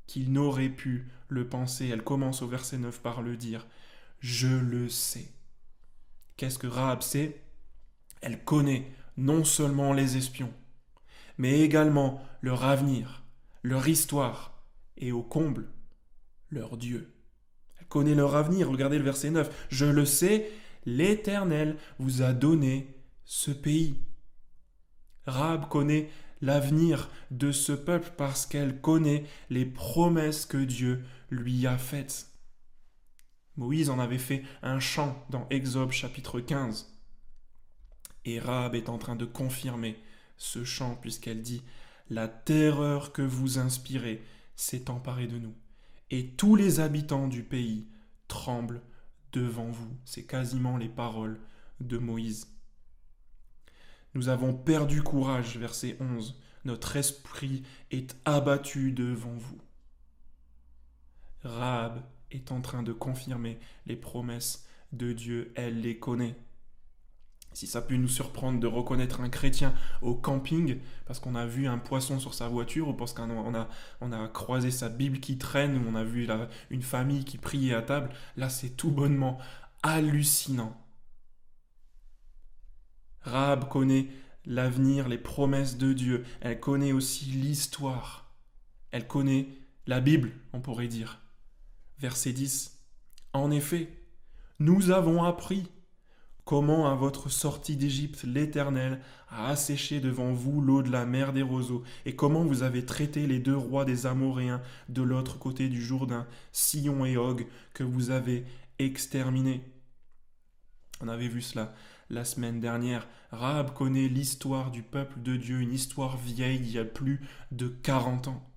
qu'il 0.06 0.32
n'aurait 0.32 0.70
pu 0.70 1.08
le 1.28 1.46
penser. 1.48 1.88
Elle 1.88 2.02
commence 2.02 2.42
au 2.42 2.48
verset 2.48 2.78
9 2.78 3.00
par 3.00 3.22
le 3.22 3.36
dire. 3.36 3.66
Je 4.20 4.48
le 4.48 4.88
sais. 4.88 5.28
Qu'est-ce 6.36 6.58
que 6.58 6.66
Rahab 6.66 7.02
sait? 7.02 7.42
Elle 8.22 8.42
connaît 8.42 8.90
non 9.16 9.44
seulement 9.44 9.92
les 9.92 10.16
espions, 10.16 10.52
mais 11.38 11.60
également 11.60 12.22
leur 12.40 12.64
avenir, 12.64 13.24
leur 13.62 13.88
histoire 13.88 14.62
et 14.96 15.12
au 15.12 15.22
comble, 15.22 15.68
leur 16.50 16.76
Dieu 16.76 17.15
connaît 17.88 18.14
leur 18.14 18.36
avenir. 18.36 18.70
Regardez 18.70 18.98
le 18.98 19.04
verset 19.04 19.30
9. 19.30 19.66
Je 19.68 19.86
le 19.86 20.04
sais, 20.04 20.50
l'Éternel 20.84 21.76
vous 21.98 22.22
a 22.22 22.32
donné 22.32 22.94
ce 23.24 23.50
pays. 23.50 23.96
Rahab 25.26 25.68
connaît 25.68 26.10
l'avenir 26.40 27.10
de 27.30 27.50
ce 27.52 27.72
peuple 27.72 28.12
parce 28.16 28.46
qu'elle 28.46 28.80
connaît 28.80 29.24
les 29.50 29.66
promesses 29.66 30.46
que 30.46 30.58
Dieu 30.58 31.04
lui 31.30 31.66
a 31.66 31.78
faites. 31.78 32.28
Moïse 33.56 33.90
en 33.90 33.98
avait 33.98 34.18
fait 34.18 34.42
un 34.62 34.80
chant 34.80 35.24
dans 35.30 35.46
Exode 35.50 35.92
chapitre 35.92 36.40
15. 36.40 36.92
Et 38.24 38.38
Rahab 38.38 38.74
est 38.74 38.88
en 38.88 38.98
train 38.98 39.16
de 39.16 39.24
confirmer 39.24 39.98
ce 40.36 40.64
chant 40.64 40.96
puisqu'elle 41.00 41.42
dit 41.42 41.62
La 42.10 42.28
terreur 42.28 43.12
que 43.12 43.22
vous 43.22 43.58
inspirez 43.58 44.22
s'est 44.56 44.90
emparée 44.90 45.26
de 45.26 45.38
nous, 45.38 45.54
et 46.10 46.30
tous 46.34 46.56
les 46.56 46.80
habitants 46.80 47.28
du 47.28 47.42
pays 47.42 47.88
tremblent 48.28 48.82
devant 49.32 49.70
vous. 49.70 49.96
C'est 50.04 50.24
quasiment 50.24 50.76
les 50.76 50.88
paroles 50.88 51.40
de 51.80 51.98
Moïse. 51.98 52.48
Nous 54.14 54.28
avons 54.28 54.54
perdu 54.54 55.02
courage, 55.02 55.58
verset 55.58 55.96
11. 56.00 56.40
Notre 56.64 56.96
esprit 56.96 57.62
est 57.90 58.16
abattu 58.24 58.92
devant 58.92 59.34
vous. 59.34 59.60
Rahab 61.42 62.02
est 62.30 62.50
en 62.50 62.60
train 62.60 62.82
de 62.82 62.92
confirmer 62.92 63.58
les 63.86 63.96
promesses 63.96 64.66
de 64.92 65.12
Dieu, 65.12 65.52
elle 65.54 65.80
les 65.80 65.98
connaît. 65.98 66.34
Si 67.56 67.66
ça 67.66 67.80
peut 67.80 67.96
nous 67.96 68.06
surprendre 68.06 68.60
de 68.60 68.66
reconnaître 68.66 69.22
un 69.22 69.30
chrétien 69.30 69.72
au 70.02 70.14
camping 70.14 70.78
parce 71.06 71.20
qu'on 71.20 71.34
a 71.34 71.46
vu 71.46 71.66
un 71.66 71.78
poisson 71.78 72.20
sur 72.20 72.34
sa 72.34 72.48
voiture 72.48 72.88
ou 72.88 72.92
parce 72.92 73.14
qu'on 73.14 73.54
a, 73.54 73.68
on 74.02 74.12
a 74.12 74.28
croisé 74.28 74.70
sa 74.70 74.90
Bible 74.90 75.20
qui 75.20 75.38
traîne 75.38 75.78
ou 75.78 75.88
on 75.88 75.94
a 75.94 76.04
vu 76.04 76.28
une 76.68 76.82
famille 76.82 77.24
qui 77.24 77.38
priait 77.38 77.72
à 77.72 77.80
table, 77.80 78.10
là 78.36 78.50
c'est 78.50 78.76
tout 78.76 78.90
bonnement 78.90 79.38
hallucinant. 79.82 80.76
Rahab 83.22 83.70
connaît 83.70 84.08
l'avenir, 84.44 85.08
les 85.08 85.16
promesses 85.16 85.78
de 85.78 85.94
Dieu. 85.94 86.26
Elle 86.42 86.60
connaît 86.60 86.92
aussi 86.92 87.24
l'histoire. 87.24 88.34
Elle 88.90 89.06
connaît 89.06 89.48
la 89.86 90.00
Bible, 90.00 90.32
on 90.52 90.60
pourrait 90.60 90.88
dire. 90.88 91.22
Verset 92.00 92.34
10. 92.34 92.84
En 93.32 93.50
effet, 93.50 93.88
nous 94.58 94.90
avons 94.90 95.24
appris 95.24 95.70
comment 96.46 96.88
à 96.88 96.94
votre 96.94 97.28
sortie 97.28 97.76
d'Égypte 97.76 98.22
l'Éternel 98.22 99.00
a 99.28 99.48
asséché 99.48 99.98
devant 99.98 100.32
vous 100.32 100.60
l'eau 100.60 100.80
de 100.80 100.92
la 100.92 101.04
mer 101.04 101.32
des 101.32 101.42
roseaux, 101.42 101.82
et 102.06 102.14
comment 102.14 102.44
vous 102.44 102.62
avez 102.62 102.86
traité 102.86 103.26
les 103.26 103.40
deux 103.40 103.56
rois 103.56 103.84
des 103.84 104.06
Amoréens 104.06 104.62
de 104.88 105.02
l'autre 105.02 105.38
côté 105.40 105.68
du 105.68 105.82
Jourdain, 105.82 106.26
Sion 106.52 107.04
et 107.04 107.16
Og, 107.16 107.46
que 107.74 107.82
vous 107.82 108.10
avez 108.10 108.46
exterminés? 108.78 109.60
On 111.00 111.08
avait 111.08 111.28
vu 111.28 111.42
cela 111.42 111.74
la 112.10 112.24
semaine 112.24 112.60
dernière. 112.60 113.08
Rahab 113.32 113.74
connaît 113.74 114.06
l'histoire 114.06 114.70
du 114.70 114.84
peuple 114.84 115.20
de 115.20 115.36
Dieu, 115.36 115.58
une 115.58 115.72
histoire 115.72 116.16
vieille 116.16 116.60
d'il 116.60 116.74
y 116.74 116.78
a 116.78 116.84
plus 116.84 117.26
de 117.50 117.66
40 117.66 118.28
ans. 118.28 118.48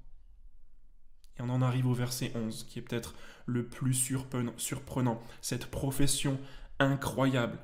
Et 1.40 1.42
on 1.42 1.50
en 1.50 1.64
arrive 1.64 1.88
au 1.88 1.96
verset 1.96 2.32
11, 2.36 2.66
qui 2.70 2.78
est 2.78 2.84
peut-être 2.84 3.16
le 3.48 3.66
plus 3.66 3.96
surprenant. 3.96 5.20
Cette 5.42 5.66
profession 5.66 6.40
incroyable. 6.78 7.58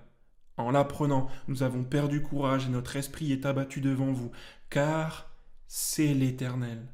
En 0.57 0.71
l'apprenant, 0.71 1.29
nous 1.47 1.63
avons 1.63 1.83
perdu 1.83 2.21
courage 2.21 2.65
et 2.65 2.69
notre 2.69 2.95
esprit 2.95 3.31
est 3.31 3.45
abattu 3.45 3.81
devant 3.81 4.11
vous, 4.11 4.31
car 4.69 5.29
c'est 5.67 6.13
l'Éternel, 6.13 6.87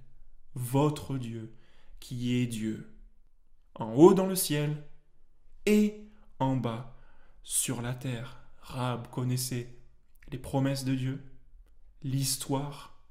votre 0.56 1.18
Dieu, 1.18 1.54
qui 2.00 2.36
est 2.36 2.48
Dieu, 2.48 2.92
en 3.76 3.94
haut 3.94 4.14
dans 4.14 4.26
le 4.26 4.36
ciel 4.36 4.84
et 5.66 6.08
en 6.40 6.56
bas 6.56 6.98
sur 7.44 7.82
la 7.82 7.94
terre. 7.94 8.40
Rab 8.62 9.08
connaissait 9.10 9.76
les 10.32 10.38
promesses 10.38 10.86
de 10.86 10.96
Dieu, 10.96 11.24
l'histoire 12.04 13.04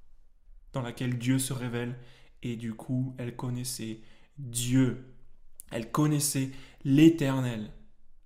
dans 0.73 0.83
laquelle 0.83 1.19
Dieu 1.19 1.38
se 1.38 1.52
révèle, 1.52 1.97
et 2.42 2.57
du 2.57 2.75
coup, 2.75 3.14
elle 3.19 3.37
connaissait 3.37 4.00
Dieu. 4.38 5.14
Elle 5.71 5.90
connaissait 5.92 6.50
l'Éternel 6.85 7.71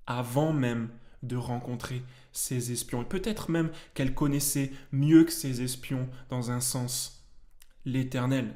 avant 0.06 0.52
même 0.52 0.90
de 1.26 1.36
rencontrer 1.36 2.02
ses 2.32 2.72
espions. 2.72 3.02
Et 3.02 3.06
peut-être 3.06 3.50
même 3.50 3.70
qu'elle 3.94 4.14
connaissait 4.14 4.72
mieux 4.92 5.24
que 5.24 5.32
ses 5.32 5.62
espions, 5.62 6.08
dans 6.28 6.50
un 6.50 6.60
sens, 6.60 7.26
l'Éternel. 7.84 8.54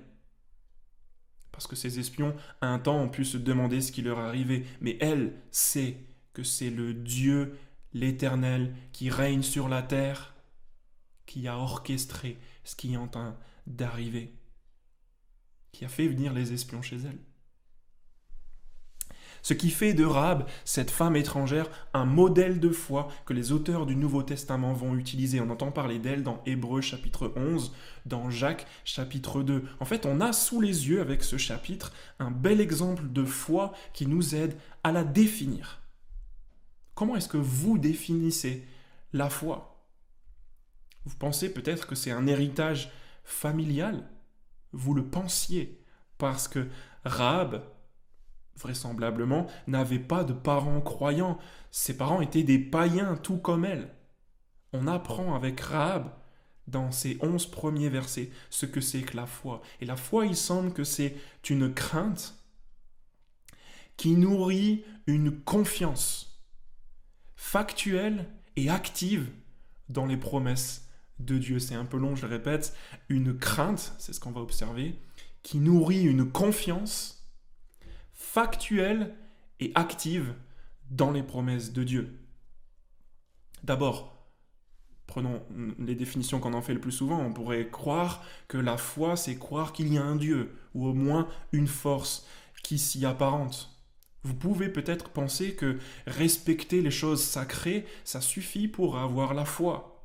Parce 1.52 1.66
que 1.66 1.76
ces 1.76 1.98
espions, 1.98 2.36
un 2.60 2.78
temps, 2.78 3.00
ont 3.00 3.08
pu 3.08 3.24
se 3.24 3.36
demander 3.36 3.80
ce 3.80 3.92
qui 3.92 4.02
leur 4.02 4.18
arrivait. 4.18 4.64
Mais 4.80 4.96
elle 5.00 5.34
sait 5.50 5.96
que 6.32 6.44
c'est 6.44 6.70
le 6.70 6.94
Dieu 6.94 7.58
l'Éternel 7.92 8.74
qui 8.92 9.10
règne 9.10 9.42
sur 9.42 9.68
la 9.68 9.82
terre, 9.82 10.34
qui 11.26 11.48
a 11.48 11.58
orchestré 11.58 12.38
ce 12.64 12.76
qui 12.76 12.94
est 12.94 12.96
en 12.96 13.08
train 13.08 13.36
d'arriver, 13.66 14.34
qui 15.72 15.84
a 15.84 15.88
fait 15.88 16.08
venir 16.08 16.32
les 16.32 16.52
espions 16.52 16.82
chez 16.82 16.96
elle. 16.96 17.18
Ce 19.42 19.54
qui 19.54 19.70
fait 19.70 19.94
de 19.94 20.04
Rahab, 20.04 20.46
cette 20.64 20.90
femme 20.90 21.16
étrangère, 21.16 21.68
un 21.94 22.04
modèle 22.04 22.60
de 22.60 22.70
foi 22.70 23.08
que 23.26 23.32
les 23.32 23.52
auteurs 23.52 23.86
du 23.86 23.96
Nouveau 23.96 24.22
Testament 24.22 24.72
vont 24.72 24.94
utiliser. 24.96 25.40
On 25.40 25.50
entend 25.50 25.70
parler 25.70 25.98
d'elle 25.98 26.22
dans 26.22 26.42
Hébreu 26.46 26.80
chapitre 26.80 27.32
11, 27.36 27.72
dans 28.06 28.30
Jacques 28.30 28.66
chapitre 28.84 29.42
2. 29.42 29.64
En 29.80 29.84
fait, 29.84 30.06
on 30.06 30.20
a 30.20 30.32
sous 30.32 30.60
les 30.60 30.88
yeux 30.88 31.00
avec 31.00 31.22
ce 31.22 31.36
chapitre 31.36 31.92
un 32.18 32.30
bel 32.30 32.60
exemple 32.60 33.10
de 33.10 33.24
foi 33.24 33.72
qui 33.92 34.06
nous 34.06 34.34
aide 34.34 34.56
à 34.84 34.92
la 34.92 35.04
définir. 35.04 35.80
Comment 36.94 37.16
est-ce 37.16 37.28
que 37.28 37.36
vous 37.36 37.78
définissez 37.78 38.66
la 39.12 39.30
foi? 39.30 39.86
Vous 41.04 41.16
pensez 41.16 41.52
peut-être 41.52 41.86
que 41.86 41.94
c'est 41.94 42.10
un 42.10 42.26
héritage 42.26 42.90
familial? 43.24 44.08
Vous 44.72 44.94
le 44.94 45.04
pensiez 45.04 45.80
parce 46.18 46.48
que 46.48 46.66
Rahab, 47.04 47.62
vraisemblablement, 48.58 49.46
n'avait 49.66 49.98
pas 49.98 50.24
de 50.24 50.32
parents 50.32 50.80
croyants. 50.80 51.38
Ses 51.70 51.96
parents 51.96 52.20
étaient 52.20 52.42
des 52.42 52.58
païens, 52.58 53.16
tout 53.16 53.38
comme 53.38 53.64
elle. 53.64 53.88
On 54.72 54.86
apprend 54.86 55.34
avec 55.34 55.60
Rahab, 55.60 56.10
dans 56.66 56.90
ces 56.92 57.18
onze 57.22 57.46
premiers 57.46 57.88
versets, 57.88 58.30
ce 58.50 58.66
que 58.66 58.80
c'est 58.80 59.02
que 59.02 59.16
la 59.16 59.26
foi. 59.26 59.62
Et 59.80 59.86
la 59.86 59.96
foi, 59.96 60.26
il 60.26 60.36
semble 60.36 60.72
que 60.72 60.84
c'est 60.84 61.16
une 61.48 61.72
crainte 61.72 62.34
qui 63.96 64.16
nourrit 64.16 64.84
une 65.06 65.32
confiance 65.32 66.42
factuelle 67.36 68.28
et 68.56 68.68
active 68.68 69.30
dans 69.88 70.06
les 70.06 70.16
promesses 70.16 70.86
de 71.18 71.38
Dieu. 71.38 71.58
C'est 71.58 71.74
un 71.74 71.84
peu 71.84 71.96
long, 71.96 72.14
je 72.14 72.26
le 72.26 72.32
répète, 72.32 72.76
une 73.08 73.36
crainte, 73.36 73.94
c'est 73.98 74.12
ce 74.12 74.20
qu'on 74.20 74.30
va 74.30 74.40
observer, 74.40 74.94
qui 75.42 75.58
nourrit 75.58 76.04
une 76.04 76.30
confiance 76.30 77.17
factuelle 78.32 79.14
et 79.58 79.72
active 79.74 80.34
dans 80.90 81.10
les 81.10 81.22
promesses 81.22 81.72
de 81.72 81.82
Dieu. 81.82 82.20
D'abord, 83.64 84.28
prenons 85.06 85.42
les 85.78 85.94
définitions 85.94 86.38
qu'on 86.38 86.52
en 86.52 86.60
fait 86.60 86.74
le 86.74 86.80
plus 86.80 86.92
souvent, 86.92 87.18
on 87.20 87.32
pourrait 87.32 87.70
croire 87.70 88.22
que 88.46 88.58
la 88.58 88.76
foi, 88.76 89.16
c'est 89.16 89.38
croire 89.38 89.72
qu'il 89.72 89.92
y 89.92 89.96
a 89.96 90.04
un 90.04 90.16
Dieu, 90.16 90.54
ou 90.74 90.86
au 90.86 90.92
moins 90.92 91.26
une 91.52 91.66
force 91.66 92.26
qui 92.62 92.78
s'y 92.78 93.06
apparente. 93.06 93.74
Vous 94.24 94.34
pouvez 94.34 94.68
peut-être 94.68 95.08
penser 95.08 95.54
que 95.54 95.78
respecter 96.06 96.82
les 96.82 96.90
choses 96.90 97.22
sacrées, 97.22 97.86
ça 98.04 98.20
suffit 98.20 98.68
pour 98.68 98.98
avoir 98.98 99.32
la 99.32 99.46
foi. 99.46 100.04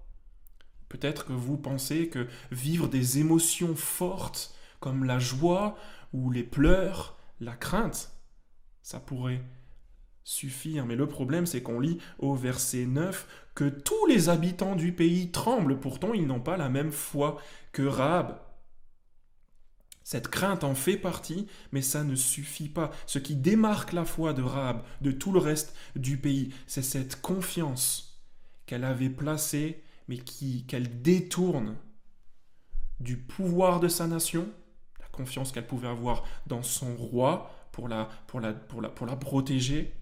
Peut-être 0.88 1.26
que 1.26 1.34
vous 1.34 1.58
pensez 1.58 2.08
que 2.08 2.28
vivre 2.52 2.88
des 2.88 3.20
émotions 3.20 3.76
fortes 3.76 4.56
comme 4.80 5.04
la 5.04 5.20
joie 5.20 5.78
ou 6.14 6.32
les 6.32 6.44
pleurs, 6.44 7.18
la 7.42 7.56
crainte, 7.56 8.13
ça 8.84 9.00
pourrait 9.00 9.42
suffire. 10.24 10.86
Mais 10.86 10.96
le 10.96 11.08
problème, 11.08 11.46
c'est 11.46 11.64
qu'on 11.64 11.80
lit 11.80 11.98
au 12.20 12.36
verset 12.36 12.86
9 12.86 13.28
que 13.56 13.70
tous 13.70 14.06
les 14.08 14.30
habitants 14.30 14.76
du 14.76 14.92
pays 14.92 15.32
tremblent, 15.32 15.80
pourtant 15.80 16.14
ils 16.14 16.28
n'ont 16.28 16.40
pas 16.40 16.58
la 16.58 16.70
même 16.70 16.92
foi 16.92 17.42
que 17.72 17.84
Rahab. 17.84 18.40
Cette 20.04 20.28
crainte 20.28 20.66
en 20.66 20.76
fait 20.76 20.98
partie, 20.98 21.48
mais 21.72 21.82
ça 21.82 22.04
ne 22.04 22.16
suffit 22.16 22.68
pas. 22.68 22.92
Ce 23.06 23.20
qui 23.20 23.36
démarque 23.36 23.94
la 23.94 24.06
foi 24.06 24.34
de 24.34 24.42
Rahab 24.42 24.84
de 25.02 25.12
tout 25.12 25.32
le 25.32 25.40
reste 25.40 25.76
du 25.96 26.18
pays, 26.18 26.54
c'est 26.68 26.82
cette 26.82 27.22
confiance 27.22 28.22
qu'elle 28.66 28.84
avait 28.84 29.10
placée, 29.10 29.82
mais 30.10 30.18
qui 30.18 30.66
qu'elle 30.66 31.02
détourne 31.02 31.78
du 33.00 33.18
pouvoir 33.18 33.80
de 33.80 33.88
sa 33.88 34.08
nation, 34.08 34.48
la 35.00 35.08
confiance 35.08 35.52
qu'elle 35.52 35.68
pouvait 35.68 35.88
avoir 35.88 36.24
dans 36.48 36.64
son 36.64 36.96
roi 36.96 37.53
pour 37.74 37.90
la, 37.90 38.08
protéger, 39.20 39.94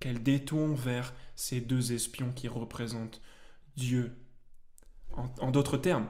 qu'elle 0.00 0.22
détourne 0.22 0.74
vers 0.74 1.14
ces 1.34 1.62
deux 1.62 1.92
espions 1.92 2.32
qui 2.32 2.48
représentent 2.48 3.22
Dieu. 3.76 4.14
en 5.16 5.50
d'autres 5.50 5.78
termes, 5.78 6.08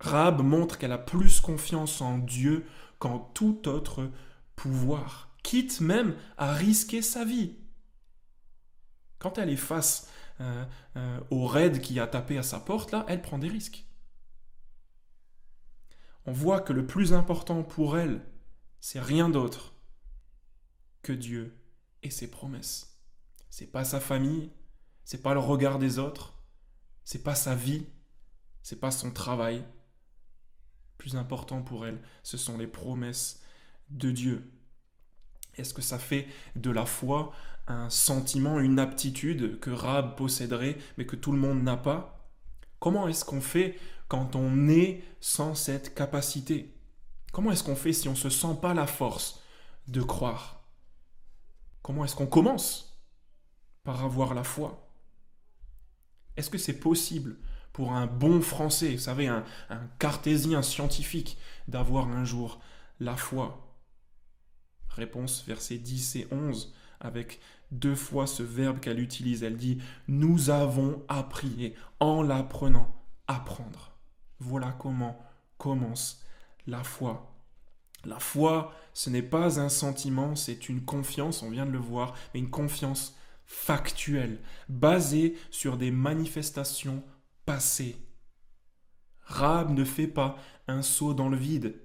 Rab 0.00 0.42
montre 0.42 0.76
qu'elle 0.76 0.92
a 0.92 0.98
plus 0.98 1.40
confiance 1.40 2.02
en 2.02 2.18
Dieu 2.18 2.66
qu'en 2.98 3.18
tout 3.18 3.68
autre 3.68 4.10
pouvoir, 4.54 5.30
quitte 5.42 5.80
même 5.80 6.14
à 6.36 6.52
risquer 6.52 7.02
sa 7.02 7.24
vie. 7.24 7.56
Quand 9.18 9.38
elle 9.38 9.50
est 9.50 9.56
face 9.56 10.10
euh, 10.40 10.64
euh, 10.96 11.20
au 11.30 11.46
raid 11.46 11.80
qui 11.80 11.98
a 12.00 12.06
tapé 12.06 12.36
à 12.36 12.42
sa 12.42 12.60
porte, 12.60 12.92
là, 12.92 13.06
elle 13.08 13.22
prend 13.22 13.38
des 13.38 13.48
risques. 13.48 13.86
on 16.26 16.32
voit 16.32 16.60
que 16.60 16.72
le 16.72 16.86
plus 16.86 17.12
important 17.12 17.62
pour 17.62 17.98
elle, 17.98 18.22
c'est 18.80 19.00
rien 19.00 19.28
d'autre 19.28 19.73
que 21.04 21.12
Dieu 21.12 21.56
et 22.02 22.10
ses 22.10 22.28
promesses. 22.28 22.98
C'est 23.50 23.70
pas 23.70 23.84
sa 23.84 24.00
famille, 24.00 24.50
c'est 25.04 25.22
pas 25.22 25.34
le 25.34 25.40
regard 25.40 25.78
des 25.78 26.00
autres, 26.00 26.34
c'est 27.04 27.22
pas 27.22 27.36
sa 27.36 27.54
vie, 27.54 27.86
c'est 28.62 28.80
pas 28.80 28.90
son 28.90 29.12
travail. 29.12 29.64
Plus 30.98 31.14
important 31.14 31.62
pour 31.62 31.86
elle, 31.86 32.00
ce 32.24 32.36
sont 32.36 32.58
les 32.58 32.66
promesses 32.66 33.40
de 33.90 34.10
Dieu. 34.10 34.50
Est-ce 35.56 35.74
que 35.74 35.82
ça 35.82 36.00
fait 36.00 36.26
de 36.56 36.70
la 36.70 36.86
foi 36.86 37.32
un 37.66 37.90
sentiment, 37.90 38.58
une 38.58 38.78
aptitude 38.78 39.60
que 39.60 39.70
Rab 39.70 40.16
posséderait, 40.16 40.78
mais 40.98 41.06
que 41.06 41.16
tout 41.16 41.32
le 41.32 41.38
monde 41.38 41.62
n'a 41.62 41.76
pas? 41.76 42.32
Comment 42.80 43.06
est-ce 43.08 43.24
qu'on 43.24 43.40
fait 43.40 43.78
quand 44.08 44.36
on 44.36 44.68
est 44.68 45.04
sans 45.20 45.54
cette 45.54 45.94
capacité? 45.94 46.74
Comment 47.32 47.52
est-ce 47.52 47.62
qu'on 47.62 47.76
fait 47.76 47.92
si 47.92 48.08
on 48.08 48.12
ne 48.12 48.16
se 48.16 48.30
sent 48.30 48.56
pas 48.60 48.74
la 48.74 48.86
force 48.86 49.40
de 49.86 50.02
croire? 50.02 50.63
Comment 51.84 52.06
est-ce 52.06 52.16
qu'on 52.16 52.26
commence 52.26 52.98
par 53.82 54.02
avoir 54.02 54.32
la 54.32 54.42
foi? 54.42 54.88
Est-ce 56.34 56.48
que 56.48 56.56
c'est 56.56 56.80
possible 56.80 57.36
pour 57.74 57.92
un 57.92 58.06
bon 58.06 58.40
français, 58.40 58.92
vous 58.92 59.02
savez, 59.02 59.28
un, 59.28 59.44
un 59.68 59.86
cartésien 59.98 60.62
scientifique, 60.62 61.36
d'avoir 61.68 62.08
un 62.08 62.24
jour 62.24 62.58
la 63.00 63.18
foi? 63.18 63.76
Réponse 64.88 65.44
versets 65.46 65.76
10 65.76 66.16
et 66.16 66.28
11 66.30 66.74
avec 67.00 67.38
deux 67.70 67.94
fois 67.94 68.26
ce 68.26 68.42
verbe 68.42 68.80
qu'elle 68.80 68.98
utilise. 68.98 69.42
Elle 69.42 69.58
dit 69.58 69.78
Nous 70.08 70.48
avons 70.48 71.02
appris 71.08 71.66
et 71.66 71.74
en 72.00 72.22
l'apprenant, 72.22 72.94
apprendre. 73.26 73.92
Voilà 74.38 74.72
comment 74.72 75.22
commence 75.58 76.24
la 76.66 76.82
foi. 76.82 77.33
La 78.04 78.18
foi, 78.18 78.74
ce 78.92 79.10
n'est 79.10 79.22
pas 79.22 79.60
un 79.60 79.68
sentiment, 79.68 80.36
c'est 80.36 80.68
une 80.68 80.84
confiance, 80.84 81.42
on 81.42 81.50
vient 81.50 81.66
de 81.66 81.70
le 81.70 81.78
voir, 81.78 82.14
mais 82.32 82.40
une 82.40 82.50
confiance 82.50 83.16
factuelle, 83.46 84.40
basée 84.68 85.36
sur 85.50 85.76
des 85.76 85.90
manifestations 85.90 87.02
passées. 87.44 87.96
Rab 89.22 89.70
ne 89.70 89.84
fait 89.84 90.06
pas 90.06 90.36
un 90.68 90.82
saut 90.82 91.14
dans 91.14 91.28
le 91.28 91.36
vide. 91.36 91.80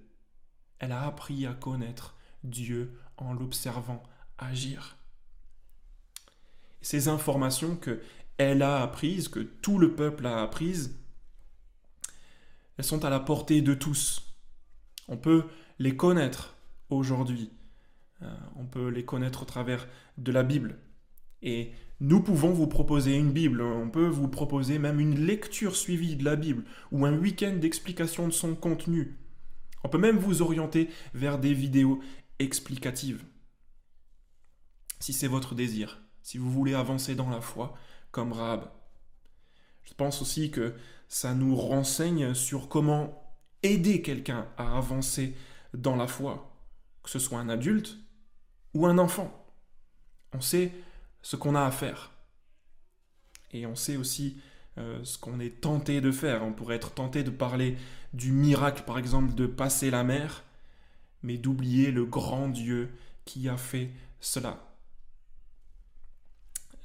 Elle 0.80 0.92
a 0.92 1.06
appris 1.06 1.46
à 1.46 1.54
connaître 1.54 2.16
Dieu 2.44 3.00
en 3.18 3.34
l'observant 3.34 4.04
agir. 4.38 4.98
Ces 6.82 7.08
informations 7.08 7.76
que 7.76 8.02
elle 8.38 8.62
a 8.62 8.82
apprises, 8.82 9.28
que 9.28 9.42
tout 9.42 9.78
le 9.78 9.96
peuple 9.96 10.26
a 10.26 10.42
apprises, 10.42 10.98
elles 12.78 12.86
sont 12.86 13.04
à 13.04 13.10
la 13.10 13.20
portée 13.20 13.62
de 13.62 13.74
tous. 13.74 14.34
On 15.10 15.18
peut 15.18 15.48
les 15.80 15.96
connaître 15.96 16.56
aujourd'hui. 16.90 17.52
Euh, 18.22 18.36
on 18.56 18.66
peut 18.66 18.90
les 18.90 19.06
connaître 19.06 19.44
au 19.44 19.46
travers 19.46 19.88
de 20.18 20.32
la 20.32 20.44
Bible. 20.44 20.78
Et 21.42 21.72
nous 22.02 22.22
pouvons 22.22 22.52
vous 22.52 22.68
proposer 22.68 23.16
une 23.16 23.32
Bible, 23.32 23.62
on 23.62 23.90
peut 23.90 24.08
vous 24.08 24.28
proposer 24.28 24.78
même 24.78 25.00
une 25.00 25.26
lecture 25.26 25.76
suivie 25.76 26.16
de 26.16 26.26
la 26.26 26.36
Bible 26.36 26.64
ou 26.92 27.06
un 27.06 27.18
week-end 27.18 27.56
d'explication 27.56 28.28
de 28.28 28.34
son 28.34 28.56
contenu. 28.56 29.18
On 29.84 29.90
peut 29.90 29.98
même 29.98 30.18
vous 30.18 30.42
orienter 30.42 30.90
vers 31.14 31.40
des 31.40 31.54
vidéos 31.54 32.02
explicatives 32.40 33.24
si 35.00 35.14
c'est 35.14 35.28
votre 35.28 35.56
désir, 35.56 36.02
si 36.22 36.38
vous 36.38 36.52
voulez 36.52 36.74
avancer 36.74 37.16
dans 37.16 37.30
la 37.30 37.42
foi 37.42 37.74
comme 38.12 38.34
Rahab. 38.34 38.70
Je 39.84 39.94
pense 39.94 40.22
aussi 40.22 40.52
que 40.52 40.76
ça 41.08 41.34
nous 41.34 41.56
renseigne 41.56 42.34
sur 42.34 42.68
comment 42.68 43.34
aider 43.64 44.02
quelqu'un 44.02 44.48
à 44.58 44.78
avancer 44.78 45.36
dans 45.74 45.96
la 45.96 46.08
foi, 46.08 46.52
que 47.04 47.10
ce 47.10 47.20
soit 47.20 47.40
un 47.40 47.50
adulte 47.50 47.98
ou 48.74 48.86
un 48.86 48.98
enfant. 48.98 49.46
On 50.34 50.42
sait 50.42 50.72
ce 51.22 51.36
qu'on 51.36 51.56
a 51.56 51.64
à 51.64 51.72
faire. 51.72 52.12
Et 53.52 53.66
on 53.66 53.76
sait 53.76 53.98
aussi 53.98 54.40
euh, 54.78 55.04
ce 55.04 55.18
qu'on 55.18 55.40
est 55.40 55.62
tenté 55.62 56.02
de 56.02 56.12
faire. 56.12 56.44
On 56.44 56.54
pourrait 56.54 56.76
être 56.76 56.92
tenté 56.92 57.24
de 57.24 57.32
parler 57.32 57.78
du 58.14 58.32
miracle, 58.32 58.84
par 58.86 58.98
exemple, 58.98 59.34
de 59.34 59.48
passer 59.48 59.90
la 59.90 60.04
mer, 60.04 60.44
mais 61.24 61.38
d'oublier 61.38 61.92
le 61.92 62.06
grand 62.06 62.48
Dieu 62.48 62.90
qui 63.26 63.50
a 63.50 63.58
fait 63.58 63.92
cela 64.20 64.70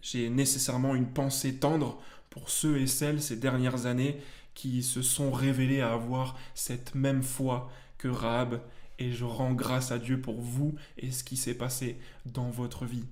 j'ai 0.05 0.29
nécessairement 0.29 0.95
une 0.95 1.09
pensée 1.09 1.57
tendre 1.57 1.99
pour 2.29 2.51
ceux 2.51 2.79
et 2.79 2.87
celles 2.87 3.23
ces 3.23 3.37
dernières 3.37 3.87
années 3.87 4.21
qui 4.53 4.83
se 4.83 5.01
sont 5.01 5.33
révélés 5.33 5.81
à 5.81 5.95
avoir 5.95 6.39
cette 6.55 6.95
même 6.95 7.23
foi 7.23 7.71
que 7.97 8.09
Rahab 8.09 8.61
et 8.99 9.13
je 9.13 9.25
rends 9.25 9.53
grâce 9.53 9.93
à 9.93 9.99
Dieu 9.99 10.21
pour 10.21 10.41
vous 10.41 10.75
et 10.99 11.11
ce 11.11 11.25
qui 11.25 11.37
s'est 11.37 11.55
passé 11.55 11.99
dans 12.27 12.51
votre 12.51 12.85
vie. 12.85 13.05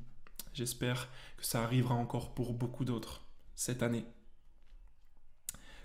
J'espère 0.54 1.08
que 1.36 1.46
ça 1.46 1.62
arrivera 1.62 1.94
encore 1.94 2.34
pour 2.34 2.52
beaucoup 2.52 2.84
d'autres 2.84 3.22
cette 3.54 3.82
année. 3.82 4.04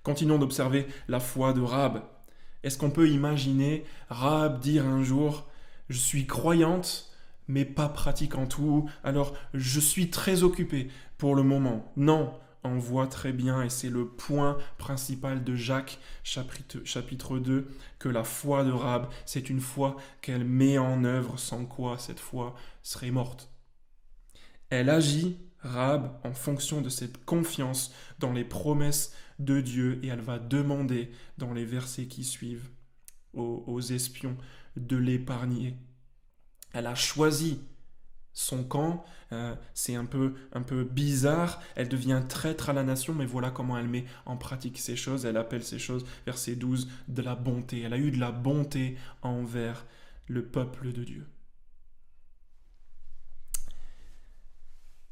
Continuons 0.03 0.39
d'observer 0.39 0.87
la 1.07 1.19
foi 1.19 1.53
de 1.53 1.61
Rahab. 1.61 2.03
Est-ce 2.63 2.77
qu'on 2.77 2.91
peut 2.91 3.09
imaginer 3.09 3.85
Rahab 4.09 4.59
dire 4.59 4.85
un 4.85 5.03
jour 5.03 5.47
Je 5.89 5.97
suis 5.97 6.25
croyante, 6.25 7.11
mais 7.47 7.65
pas 7.65 7.89
pratique 7.89 8.35
en 8.35 8.45
tout. 8.45 8.89
Alors, 9.03 9.33
je 9.53 9.79
suis 9.79 10.09
très 10.09 10.43
occupé 10.43 10.89
pour 11.17 11.35
le 11.35 11.43
moment. 11.43 11.91
Non, 11.95 12.33
on 12.67 12.79
voit 12.79 13.07
très 13.07 13.33
bien, 13.33 13.63
et 13.63 13.69
c'est 13.69 13.89
le 13.89 14.07
point 14.07 14.57
principal 14.77 15.43
de 15.43 15.55
Jacques, 15.55 15.99
chapitre, 16.23 16.79
chapitre 16.85 17.39
2, 17.39 17.67
que 17.99 18.09
la 18.09 18.23
foi 18.23 18.63
de 18.63 18.71
Rab, 18.71 19.07
c'est 19.25 19.49
une 19.49 19.59
foi 19.59 19.97
qu'elle 20.21 20.43
met 20.43 20.77
en 20.77 21.03
œuvre, 21.03 21.39
sans 21.39 21.65
quoi 21.65 21.97
cette 21.97 22.19
foi 22.19 22.55
serait 22.83 23.11
morte. 23.11 23.49
Elle 24.69 24.89
agit, 24.89 25.37
Rab, 25.59 26.19
en 26.23 26.33
fonction 26.33 26.81
de 26.81 26.89
cette 26.89 27.25
confiance 27.25 27.93
dans 28.19 28.33
les 28.33 28.45
promesses 28.45 29.13
de 29.39 29.61
Dieu, 29.61 29.99
et 30.03 30.07
elle 30.07 30.21
va 30.21 30.39
demander 30.39 31.11
dans 31.37 31.53
les 31.53 31.65
versets 31.65 32.07
qui 32.07 32.23
suivent 32.23 32.69
aux 33.33 33.81
espions 33.81 34.35
de 34.75 34.97
l'épargner 34.97 35.77
elle 36.73 36.87
a 36.87 36.95
choisi 36.95 37.59
son 38.37 38.63
camp. 38.63 39.03
Euh, 39.31 39.55
c'est 39.73 39.95
un 39.95 40.05
peu, 40.05 40.35
un 40.53 40.61
peu 40.61 40.83
bizarre. 40.83 41.59
Elle 41.75 41.89
devient 41.89 42.21
traître 42.29 42.69
à 42.69 42.73
la 42.73 42.83
nation, 42.83 43.15
mais 43.15 43.25
voilà 43.25 43.49
comment 43.49 43.77
elle 43.79 43.87
met 43.87 44.05
en 44.27 44.37
pratique 44.37 44.77
ces 44.77 44.95
choses. 44.95 45.25
Elle 45.25 45.37
appelle 45.37 45.63
ces 45.63 45.79
choses, 45.79 46.05
verset 46.25 46.55
12, 46.55 46.87
de 47.07 47.21
la 47.23 47.33
bonté. 47.33 47.81
Elle 47.81 47.93
a 47.93 47.97
eu 47.97 48.11
de 48.11 48.19
la 48.19 48.31
bonté 48.31 48.95
envers 49.23 49.87
le 50.27 50.45
peuple 50.45 50.93
de 50.93 51.03
Dieu. 51.03 51.27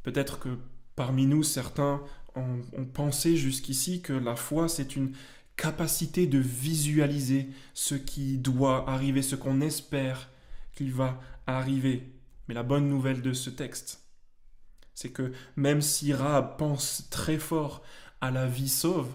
Peut-être 0.04 0.38
que 0.38 0.60
parmi 0.96 1.26
nous, 1.26 1.42
certains 1.42 2.04
ont, 2.36 2.62
ont 2.74 2.86
pensé 2.86 3.38
jusqu'ici 3.38 4.04
que 4.04 4.14
la 4.14 4.36
foi, 4.36 4.70
c'est 4.70 4.96
une 4.96 5.16
capacité 5.58 6.28
de 6.28 6.38
visualiser 6.38 7.50
ce 7.74 7.96
qui 7.96 8.38
doit 8.38 8.88
arriver, 8.88 9.24
ce 9.24 9.36
qu'on 9.36 9.62
espère 9.62 10.30
qu'il 10.76 10.92
va 10.92 11.20
arriver. 11.48 12.15
Mais 12.48 12.54
la 12.54 12.64
bonne 12.64 12.88
nouvelle 12.88 13.22
de 13.22 13.34
ce 13.34 13.50
texte, 13.50 14.04
c'est 14.94 15.12
que 15.12 15.34
même 15.56 15.82
si 15.82 16.14
Rahab 16.14 16.58
pense 16.58 17.10
très 17.10 17.38
fort 17.38 17.84
à 18.22 18.32
la 18.32 18.48
vie 18.48 18.70
sauve, 18.70 19.14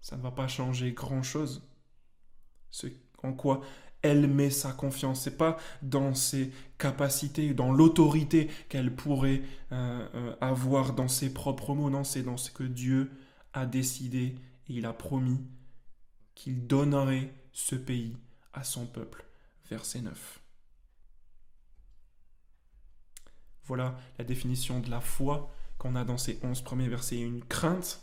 ça 0.00 0.16
ne 0.16 0.22
va 0.22 0.30
pas 0.30 0.48
changer 0.48 0.92
grand-chose. 0.92 1.66
Ce 2.70 2.88
en 3.22 3.32
quoi 3.32 3.62
elle 4.02 4.26
met 4.26 4.50
sa 4.50 4.70
confiance, 4.72 5.22
c'est 5.22 5.38
pas 5.38 5.56
dans 5.80 6.14
ses 6.14 6.52
capacités, 6.76 7.54
dans 7.54 7.72
l'autorité 7.72 8.50
qu'elle 8.68 8.94
pourrait 8.94 9.40
euh, 9.72 10.06
euh, 10.14 10.36
avoir 10.42 10.92
dans 10.92 11.08
ses 11.08 11.32
propres 11.32 11.74
mots, 11.74 11.88
non, 11.88 12.04
c'est 12.04 12.22
dans 12.22 12.36
ce 12.36 12.50
que 12.50 12.64
Dieu 12.64 13.10
a 13.54 13.64
décidé 13.64 14.36
et 14.68 14.74
il 14.74 14.84
a 14.84 14.92
promis 14.92 15.40
qu'il 16.34 16.66
donnerait 16.66 17.32
ce 17.52 17.76
pays 17.76 18.18
à 18.52 18.62
son 18.62 18.84
peuple. 18.84 19.24
Verset 19.70 20.02
9. 20.02 20.43
Voilà 23.66 23.96
la 24.18 24.24
définition 24.24 24.80
de 24.80 24.90
la 24.90 25.00
foi 25.00 25.52
qu'on 25.78 25.96
a 25.96 26.04
dans 26.04 26.18
ces 26.18 26.38
onze 26.42 26.62
premiers 26.62 26.88
versets. 26.88 27.18
Une 27.18 27.44
crainte 27.44 28.02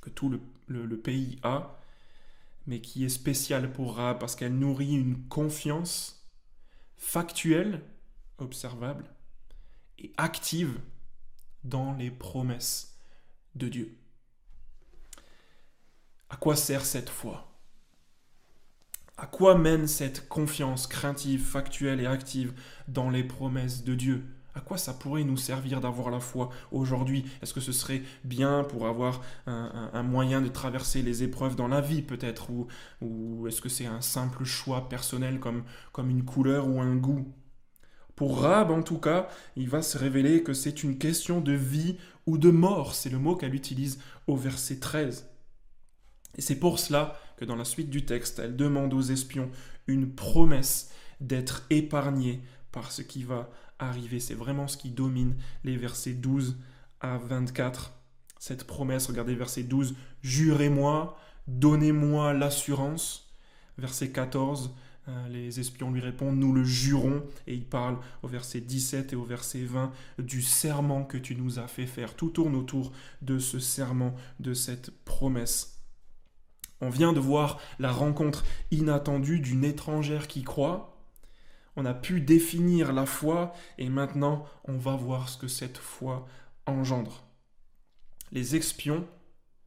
que 0.00 0.10
tout 0.10 0.40
le, 0.66 0.96
pays 0.96 1.38
a, 1.42 1.78
mais 2.66 2.80
qui 2.80 3.04
est 3.04 3.10
spéciale 3.10 3.72
pour 3.72 3.96
Ra 3.96 4.18
parce 4.18 4.34
qu'elle 4.34 4.58
nourrit 4.58 4.94
une 4.94 5.22
confiance 5.28 6.26
factuelle, 6.96 7.82
observable, 8.38 9.04
et 9.98 10.12
active 10.16 10.80
dans 11.64 11.92
les 11.92 12.10
promesses 12.10 12.96
de 13.54 13.68
Dieu. 13.68 13.96
À 16.30 16.36
quoi 16.36 16.56
sert 16.56 16.84
cette 16.84 17.10
foi? 17.10 17.46
À 19.18 19.26
quoi 19.26 19.58
mène 19.58 19.86
cette 19.86 20.28
confiance 20.28 20.86
craintive, 20.86 21.44
factuelle 21.44 22.00
et 22.00 22.06
active 22.06 22.54
dans 22.88 23.10
les 23.10 23.24
promesses 23.24 23.84
de 23.84 23.94
Dieu? 23.94 24.24
À 24.60 24.62
quoi 24.62 24.76
ça 24.76 24.92
pourrait 24.92 25.24
nous 25.24 25.38
servir 25.38 25.80
d'avoir 25.80 26.10
la 26.10 26.20
foi 26.20 26.50
aujourd'hui? 26.70 27.24
Est-ce 27.40 27.54
que 27.54 27.60
ce 27.60 27.72
serait 27.72 28.02
bien 28.24 28.62
pour 28.62 28.86
avoir 28.86 29.22
un, 29.46 30.02
moyen 30.02 30.42
de 30.42 30.48
traverser 30.48 31.00
les 31.00 31.22
épreuves 31.22 31.56
dans 31.56 31.66
la 31.66 31.80
vie 31.80 32.02
peut-être? 32.02 32.50
Ou, 33.00 33.46
est-ce 33.48 33.62
que 33.62 33.70
c'est 33.70 33.86
un 33.86 34.02
simple 34.02 34.44
choix 34.44 34.90
personnel 34.90 35.40
comme, 35.40 35.64
comme 35.92 36.10
une 36.10 36.26
couleur 36.26 36.68
ou 36.68 36.78
un 36.78 36.94
goût? 36.94 37.32
Pour 38.16 38.42
Rab 38.42 38.70
en 38.70 38.82
tout 38.82 38.98
cas, 38.98 39.28
il 39.56 39.70
va 39.70 39.80
se 39.80 39.96
révéler 39.96 40.42
que 40.42 40.52
c'est 40.52 40.82
une 40.82 40.98
question 40.98 41.40
de 41.40 41.52
vie 41.52 41.96
ou 42.26 42.36
de 42.36 42.50
mort. 42.50 42.94
C'est 42.94 43.08
le 43.08 43.18
mot 43.18 43.36
qu'elle 43.36 43.54
utilise 43.54 43.98
au 44.26 44.36
verset 44.36 44.78
13. 44.78 45.26
Et 46.36 46.42
c'est 46.42 46.56
pour 46.56 46.78
cela 46.78 47.18
que 47.38 47.46
dans 47.46 47.56
la 47.56 47.64
suite 47.64 47.88
du 47.88 48.04
texte, 48.04 48.40
elle 48.40 48.56
demande 48.56 48.92
aux 48.92 49.00
espions 49.00 49.50
une 49.86 50.14
promesse 50.14 50.90
d'être 51.22 51.64
épargnés 51.70 52.42
par 52.72 52.92
ce 52.92 53.00
qui 53.00 53.22
va 53.22 53.48
C'est 54.18 54.34
vraiment 54.34 54.68
ce 54.68 54.76
qui 54.76 54.90
domine 54.90 55.36
les 55.64 55.76
versets 55.76 56.12
12 56.12 56.58
à 57.00 57.18
24. 57.18 57.92
Cette 58.38 58.64
promesse, 58.64 59.06
regardez 59.06 59.34
verset 59.34 59.62
12, 59.62 59.94
Jurez-moi, 60.22 61.18
donnez-moi 61.46 62.32
l'assurance. 62.32 63.32
Verset 63.78 64.10
14, 64.10 64.74
euh, 65.08 65.28
les 65.28 65.60
espions 65.60 65.90
lui 65.90 66.00
répondent, 66.00 66.36
Nous 66.36 66.52
le 66.52 66.64
jurons. 66.64 67.22
Et 67.46 67.54
il 67.54 67.64
parle 67.64 67.98
au 68.22 68.28
verset 68.28 68.60
17 68.60 69.12
et 69.12 69.16
au 69.16 69.24
verset 69.24 69.62
20 69.62 69.92
du 70.18 70.42
serment 70.42 71.04
que 71.04 71.18
tu 71.18 71.34
nous 71.34 71.58
as 71.58 71.68
fait 71.68 71.86
faire. 71.86 72.14
Tout 72.14 72.30
tourne 72.30 72.54
autour 72.54 72.92
de 73.22 73.38
ce 73.38 73.58
serment, 73.58 74.14
de 74.40 74.54
cette 74.54 74.90
promesse. 75.04 75.78
On 76.80 76.88
vient 76.88 77.12
de 77.12 77.20
voir 77.20 77.60
la 77.78 77.92
rencontre 77.92 78.44
inattendue 78.70 79.40
d'une 79.40 79.64
étrangère 79.64 80.28
qui 80.28 80.42
croit. 80.42 80.89
On 81.76 81.84
a 81.84 81.94
pu 81.94 82.20
définir 82.20 82.92
la 82.92 83.06
foi 83.06 83.52
et 83.78 83.88
maintenant 83.88 84.44
on 84.64 84.76
va 84.76 84.96
voir 84.96 85.28
ce 85.28 85.38
que 85.38 85.48
cette 85.48 85.78
foi 85.78 86.26
engendre. 86.66 87.24
Les 88.32 88.56
espions 88.56 89.06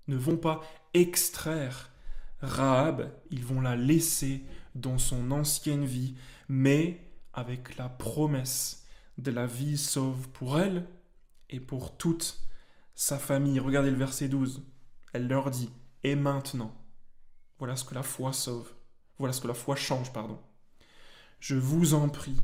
ne 0.07 0.17
vont 0.17 0.37
pas 0.37 0.61
extraire 0.93 1.91
Rahab, 2.41 3.09
ils 3.31 3.45
vont 3.45 3.61
la 3.61 3.75
laisser 3.75 4.43
dans 4.75 4.97
son 4.97 5.31
ancienne 5.31 5.85
vie, 5.85 6.15
mais 6.49 6.99
avec 7.33 7.77
la 7.77 7.89
promesse 7.89 8.85
de 9.17 9.31
la 9.31 9.45
vie 9.45 9.77
sauve 9.77 10.29
pour 10.29 10.59
elle 10.59 10.85
et 11.49 11.59
pour 11.59 11.95
toute 11.97 12.41
sa 12.95 13.17
famille. 13.17 13.59
Regardez 13.59 13.91
le 13.91 13.97
verset 13.97 14.27
12. 14.27 14.63
Elle 15.13 15.27
leur 15.27 15.51
dit, 15.51 15.69
et 16.03 16.15
maintenant, 16.15 16.73
voilà 17.59 17.75
ce 17.75 17.85
que 17.85 17.95
la 17.95 18.03
foi 18.03 18.33
sauve. 18.33 18.73
Voilà 19.17 19.33
ce 19.33 19.41
que 19.41 19.47
la 19.47 19.53
foi 19.53 19.75
change, 19.75 20.11
pardon. 20.11 20.39
Je 21.43 21.55
vous 21.55 21.93
en 21.93 22.07
prie, 22.07 22.37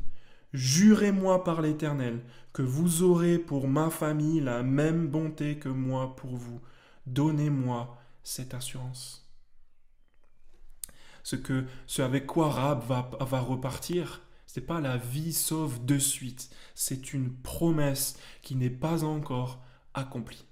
jurez-moi 0.52 1.42
par 1.42 1.62
l'Éternel 1.62 2.20
que 2.52 2.60
vous 2.60 3.02
aurez 3.02 3.38
pour 3.38 3.66
ma 3.66 3.88
famille 3.88 4.40
la 4.40 4.62
même 4.62 5.08
bonté 5.08 5.58
que 5.58 5.70
moi 5.70 6.14
pour 6.16 6.36
vous. 6.36 6.60
Donnez-moi 7.06 7.96
cette 8.22 8.52
assurance. 8.52 9.26
Ce, 11.22 11.34
que, 11.34 11.64
ce 11.86 12.02
avec 12.02 12.26
quoi 12.26 12.50
Rab 12.50 12.86
va, 12.86 13.10
va 13.18 13.40
repartir, 13.40 14.20
ce 14.46 14.60
n'est 14.60 14.66
pas 14.66 14.82
la 14.82 14.98
vie 14.98 15.32
sauve 15.32 15.82
de 15.86 15.98
suite, 15.98 16.54
c'est 16.74 17.14
une 17.14 17.32
promesse 17.32 18.18
qui 18.42 18.54
n'est 18.54 18.68
pas 18.68 19.02
encore 19.02 19.64
accomplie. 19.94 20.44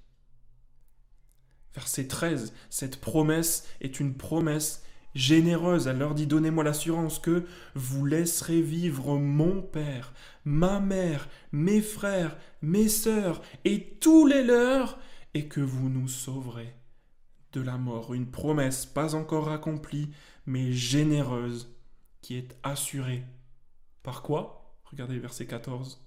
Verset 1.74 2.08
13, 2.08 2.54
cette 2.70 2.98
promesse 2.98 3.66
est 3.82 4.00
une 4.00 4.16
promesse 4.16 4.84
généreuse. 5.14 5.86
Elle 5.86 5.98
leur 5.98 6.14
dit, 6.14 6.26
donnez-moi 6.26 6.64
l'assurance 6.64 7.18
que 7.18 7.46
vous 7.74 8.04
laisserez 8.04 8.60
vivre 8.60 9.18
mon 9.18 9.62
Père, 9.62 10.12
ma 10.44 10.80
mère, 10.80 11.28
mes 11.52 11.80
frères, 11.80 12.36
mes 12.62 12.88
sœurs 12.88 13.42
et 13.64 13.96
tous 14.00 14.26
les 14.26 14.44
leurs, 14.44 14.98
et 15.34 15.46
que 15.48 15.60
vous 15.60 15.88
nous 15.88 16.08
sauverez 16.08 16.74
de 17.52 17.60
la 17.60 17.76
mort. 17.76 18.14
Une 18.14 18.30
promesse 18.30 18.86
pas 18.86 19.14
encore 19.14 19.50
accomplie, 19.50 20.10
mais 20.46 20.72
généreuse, 20.72 21.74
qui 22.20 22.36
est 22.36 22.56
assurée. 22.62 23.24
Par 24.02 24.22
quoi? 24.22 24.78
Regardez 24.84 25.18
verset 25.18 25.46
14. 25.46 26.04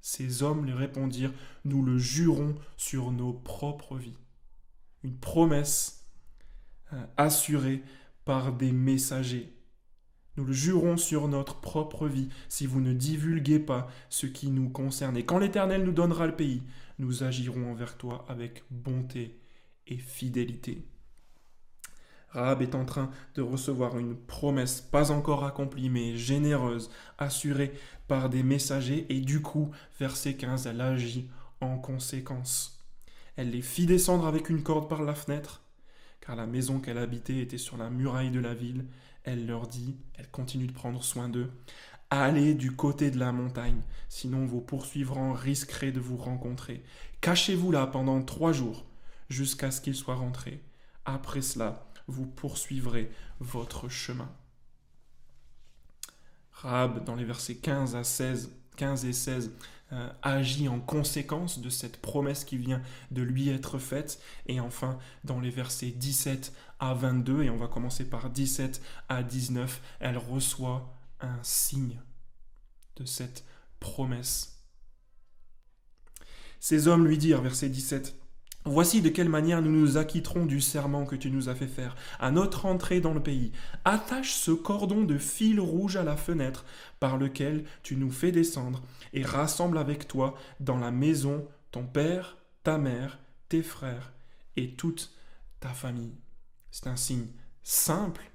Ces 0.00 0.42
hommes 0.42 0.66
lui 0.66 0.72
répondirent, 0.72 1.32
nous 1.64 1.84
le 1.84 1.96
jurons 1.96 2.56
sur 2.76 3.12
nos 3.12 3.32
propres 3.32 3.96
vies 3.96 4.16
une 5.02 5.18
promesse 5.18 6.06
euh, 6.92 7.06
assurée 7.16 7.82
par 8.24 8.52
des 8.52 8.72
messagers. 8.72 9.52
Nous 10.36 10.44
le 10.44 10.52
jurons 10.52 10.96
sur 10.96 11.28
notre 11.28 11.60
propre 11.60 12.08
vie 12.08 12.30
si 12.48 12.66
vous 12.66 12.80
ne 12.80 12.94
divulguez 12.94 13.58
pas 13.58 13.88
ce 14.08 14.26
qui 14.26 14.48
nous 14.50 14.70
concerne. 14.70 15.16
Et 15.16 15.24
quand 15.24 15.38
l'Éternel 15.38 15.84
nous 15.84 15.92
donnera 15.92 16.26
le 16.26 16.36
pays, 16.36 16.62
nous 16.98 17.22
agirons 17.22 17.70
envers 17.70 17.96
toi 17.98 18.24
avec 18.28 18.64
bonté 18.70 19.38
et 19.86 19.98
fidélité. 19.98 20.86
Rahab 22.30 22.62
est 22.62 22.74
en 22.74 22.86
train 22.86 23.10
de 23.34 23.42
recevoir 23.42 23.98
une 23.98 24.16
promesse 24.16 24.80
pas 24.80 25.10
encore 25.10 25.44
accomplie 25.44 25.90
mais 25.90 26.16
généreuse, 26.16 26.90
assurée 27.18 27.72
par 28.08 28.30
des 28.30 28.42
messagers 28.42 29.06
et 29.10 29.20
du 29.20 29.42
coup, 29.42 29.70
verset 29.98 30.34
15, 30.34 30.66
elle 30.66 30.80
agit 30.80 31.28
en 31.60 31.76
conséquence. 31.76 32.82
Elle 33.36 33.50
les 33.50 33.62
fit 33.62 33.86
descendre 33.86 34.26
avec 34.26 34.48
une 34.48 34.62
corde 34.62 34.88
par 34.88 35.02
la 35.02 35.14
fenêtre, 35.14 35.61
car 36.24 36.36
la 36.36 36.46
maison 36.46 36.78
qu'elle 36.78 36.98
habitait 36.98 37.38
était 37.38 37.58
sur 37.58 37.76
la 37.76 37.90
muraille 37.90 38.30
de 38.30 38.40
la 38.40 38.54
ville. 38.54 38.86
Elle 39.24 39.46
leur 39.46 39.66
dit, 39.66 39.96
elle 40.14 40.28
continue 40.30 40.66
de 40.66 40.72
prendre 40.72 41.04
soin 41.04 41.28
d'eux, 41.28 41.50
Allez 42.14 42.52
du 42.52 42.76
côté 42.76 43.10
de 43.10 43.18
la 43.18 43.32
montagne, 43.32 43.80
sinon 44.10 44.44
vos 44.44 44.60
poursuivrants 44.60 45.32
risqueraient 45.32 45.92
de 45.92 45.98
vous 45.98 46.18
rencontrer. 46.18 46.84
Cachez-vous 47.22 47.72
là 47.72 47.86
pendant 47.86 48.22
trois 48.22 48.52
jours, 48.52 48.84
jusqu'à 49.30 49.70
ce 49.70 49.80
qu'ils 49.80 49.94
soient 49.94 50.16
rentrés. 50.16 50.60
Après 51.06 51.40
cela, 51.40 51.86
vous 52.08 52.26
poursuivrez 52.26 53.10
votre 53.40 53.88
chemin. 53.88 54.30
Rab, 56.52 57.02
dans 57.04 57.14
les 57.14 57.24
versets 57.24 57.54
15 57.54 57.96
à 57.96 58.04
16, 58.04 58.52
15 58.76 59.06
et 59.06 59.14
16, 59.14 59.50
euh, 59.92 60.08
agit 60.22 60.68
en 60.68 60.80
conséquence 60.80 61.60
de 61.60 61.68
cette 61.68 61.98
promesse 62.00 62.44
qui 62.44 62.56
vient 62.56 62.80
de 63.10 63.22
lui 63.22 63.48
être 63.48 63.78
faite. 63.78 64.20
Et 64.46 64.58
enfin, 64.58 64.98
dans 65.24 65.38
les 65.38 65.50
versets 65.50 65.90
17 65.90 66.52
à 66.80 66.94
22, 66.94 67.42
et 67.42 67.50
on 67.50 67.56
va 67.56 67.68
commencer 67.68 68.08
par 68.08 68.30
17 68.30 68.80
à 69.08 69.22
19, 69.22 69.82
elle 70.00 70.18
reçoit 70.18 70.94
un 71.20 71.38
signe 71.42 72.00
de 72.96 73.04
cette 73.04 73.44
promesse. 73.80 74.64
Ces 76.58 76.88
hommes 76.88 77.06
lui 77.06 77.18
dirent, 77.18 77.42
verset 77.42 77.68
17, 77.68 78.14
Voici 78.64 79.02
de 79.02 79.08
quelle 79.08 79.28
manière 79.28 79.60
nous 79.60 79.72
nous 79.72 79.96
acquitterons 79.96 80.46
du 80.46 80.60
serment 80.60 81.04
que 81.04 81.16
tu 81.16 81.32
nous 81.32 81.48
as 81.48 81.54
fait 81.54 81.66
faire 81.66 81.96
à 82.20 82.30
notre 82.30 82.64
entrée 82.66 83.00
dans 83.00 83.12
le 83.12 83.22
pays. 83.22 83.50
Attache 83.84 84.34
ce 84.34 84.52
cordon 84.52 85.02
de 85.02 85.18
fil 85.18 85.58
rouge 85.58 85.96
à 85.96 86.04
la 86.04 86.16
fenêtre 86.16 86.64
par 87.00 87.18
lequel 87.18 87.64
tu 87.82 87.96
nous 87.96 88.10
fais 88.10 88.30
descendre 88.30 88.82
et 89.12 89.24
rassemble 89.24 89.78
avec 89.78 90.06
toi 90.06 90.34
dans 90.60 90.78
la 90.78 90.92
maison 90.92 91.44
ton 91.72 91.84
père, 91.84 92.36
ta 92.62 92.78
mère, 92.78 93.18
tes 93.48 93.62
frères 93.62 94.12
et 94.56 94.74
toute 94.74 95.12
ta 95.58 95.70
famille. 95.70 96.14
C'est 96.70 96.86
un 96.86 96.96
signe 96.96 97.26
simple 97.64 98.30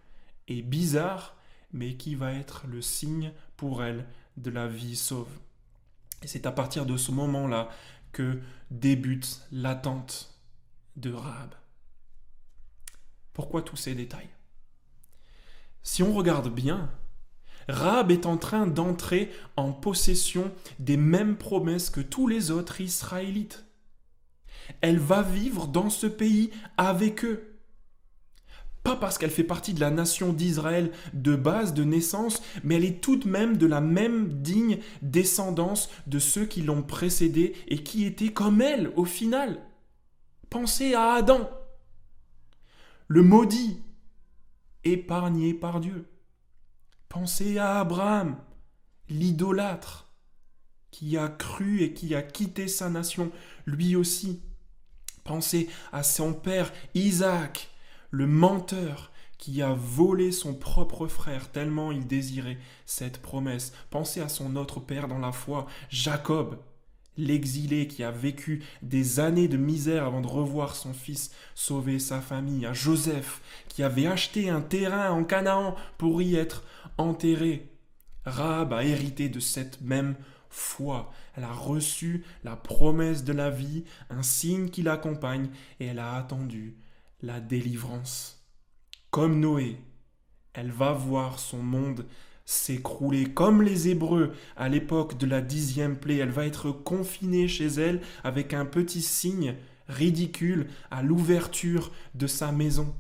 et 0.50 0.62
bizarre, 0.62 1.38
mais 1.72 1.96
qui 1.96 2.16
va 2.16 2.34
être 2.34 2.66
le 2.68 2.82
signe 2.82 3.32
pour 3.56 3.84
elle 3.84 4.06
de 4.36 4.50
la 4.50 4.68
vie 4.68 4.96
sauve. 4.96 5.30
Et 6.24 6.28
c'est 6.28 6.46
à 6.46 6.52
partir 6.52 6.86
de 6.86 6.98
ce 6.98 7.12
moment-là 7.12 7.70
débute 8.72 9.42
l'attente 9.52 10.34
de 10.96 11.14
Rahab. 11.14 11.54
Pourquoi 13.34 13.62
tous 13.62 13.76
ces 13.76 13.96
détails? 13.96 14.30
Si 15.84 16.04
on 16.04 16.14
regarde 16.14 16.54
bien, 16.54 16.90
Rahab 17.70 18.12
est 18.12 18.26
en 18.26 18.38
train 18.38 18.66
d'entrer 18.66 19.32
en 19.56 19.74
possession 19.74 20.52
des 20.80 20.98
mêmes 20.98 21.38
promesses 21.38 21.90
que 21.90 22.02
tous 22.02 22.28
les 22.28 22.52
autres 22.52 22.82
Israélites. 22.82 23.66
Elle 24.82 25.00
va 25.00 25.22
vivre 25.22 25.68
dans 25.68 25.90
ce 25.90 26.08
pays 26.08 26.52
avec 26.78 27.24
eux. 27.24 27.57
Pas 28.88 28.96
parce 28.96 29.18
qu'elle 29.18 29.32
fait 29.32 29.44
partie 29.44 29.74
de 29.74 29.82
la 29.82 29.92
nation 29.92 30.32
d'Israël 30.32 30.94
de 31.12 31.36
base, 31.36 31.74
de 31.74 31.84
naissance, 31.84 32.42
mais 32.64 32.76
elle 32.76 32.86
est 32.86 33.02
tout 33.04 33.18
de 33.18 33.28
même 33.28 33.58
de 33.58 33.66
la 33.66 33.82
même 33.82 34.42
digne 34.42 34.80
descendance 35.02 35.90
de 36.08 36.20
ceux 36.20 36.46
qui 36.46 36.62
l'ont 36.62 36.84
précédée 36.84 37.54
et 37.68 37.84
qui 37.84 38.06
étaient 38.06 38.32
comme 38.32 38.62
elle 38.62 38.94
au 38.96 39.04
final. 39.04 39.60
Pensez 40.50 40.94
à 40.94 41.16
Adam, 41.16 41.50
le 43.10 43.24
maudit, 43.24 43.82
épargné 44.86 45.54
par 45.54 45.82
Dieu. 45.82 46.08
Pensez 47.10 47.58
à 47.58 47.82
Abraham, 47.82 48.38
l'idolâtre, 49.10 50.14
qui 50.92 51.18
a 51.18 51.28
cru 51.28 51.82
et 51.82 51.94
qui 51.94 52.16
a 52.16 52.22
quitté 52.22 52.70
sa 52.70 52.90
nation, 52.90 53.34
lui 53.66 53.98
aussi. 53.98 54.42
Pensez 55.26 55.68
à 55.92 56.04
son 56.04 56.32
père 56.32 56.72
Isaac, 56.94 57.70
le 58.10 58.28
menteur 58.28 59.12
qui 59.38 59.62
a 59.62 59.74
volé 59.74 60.32
son 60.32 60.54
propre 60.54 61.08
frère 61.08 61.52
tellement 61.52 61.92
il 61.92 62.08
désirait 62.08 62.58
cette 62.86 63.22
promesse. 63.22 63.74
Pensez 63.90 64.22
à 64.22 64.30
son 64.30 64.56
autre 64.56 64.80
père 64.80 65.08
dans 65.08 65.20
la 65.20 65.32
foi, 65.32 65.68
Jacob, 65.90 66.58
l'exilé 67.18 67.88
qui 67.88 68.04
a 68.04 68.12
vécu 68.12 68.64
des 68.82 69.20
années 69.20 69.48
de 69.48 69.58
misère 69.58 70.06
avant 70.06 70.22
de 70.22 70.28
revoir 70.28 70.76
son 70.76 70.94
fils 70.94 71.32
sauver 71.56 72.00
sa 72.00 72.22
famille, 72.22 72.66
à 72.66 72.74
Joseph 72.74 73.42
qui 73.70 73.84
avait 73.84 74.08
acheté 74.08 74.50
un 74.50 74.62
terrain 74.62 75.12
en 75.12 75.24
Canaan 75.24 75.76
pour 75.98 76.22
y 76.22 76.36
être 76.36 76.64
enterré. 76.98 77.70
Rahab 78.26 78.74
a 78.74 78.84
hérité 78.84 79.30
de 79.30 79.40
cette 79.40 79.82
même 79.82 80.16
foi. 80.50 81.12
Elle 81.36 81.44
a 81.44 81.54
reçu 81.54 82.24
la 82.44 82.56
promesse 82.56 83.24
de 83.24 83.34
la 83.34 83.50
vie, 83.50 83.84
un 84.10 84.24
signe 84.24 84.70
qui 84.70 84.82
l'accompagne, 84.82 85.50
et 85.80 85.86
elle 85.86 86.00
a 86.00 86.16
attendu 86.16 86.76
la 87.22 87.40
délivrance. 87.40 88.46
Comme 89.10 89.40
Noé, 89.40 89.78
elle 90.54 90.72
va 90.72 90.94
voir 90.94 91.40
son 91.40 91.62
monde 91.62 92.06
s'écrouler 92.46 93.26
comme 93.26 93.62
les 93.62 93.90
Hébreux 93.90 94.34
à 94.56 94.70
l'époque 94.70 95.18
de 95.18 95.28
la 95.28 95.42
dixième 95.42 95.98
plaie. 95.98 96.18
Elle 96.18 96.32
va 96.32 96.46
être 96.46 96.72
confinée 96.72 97.48
chez 97.48 97.68
elle 97.68 98.02
avec 98.24 98.54
un 98.54 98.66
petit 98.66 99.02
signe 99.02 99.56
ridicule 99.88 100.68
à 100.92 101.02
l'ouverture 101.02 101.92
de 102.16 102.28
sa 102.28 102.52
maison. 102.52 102.96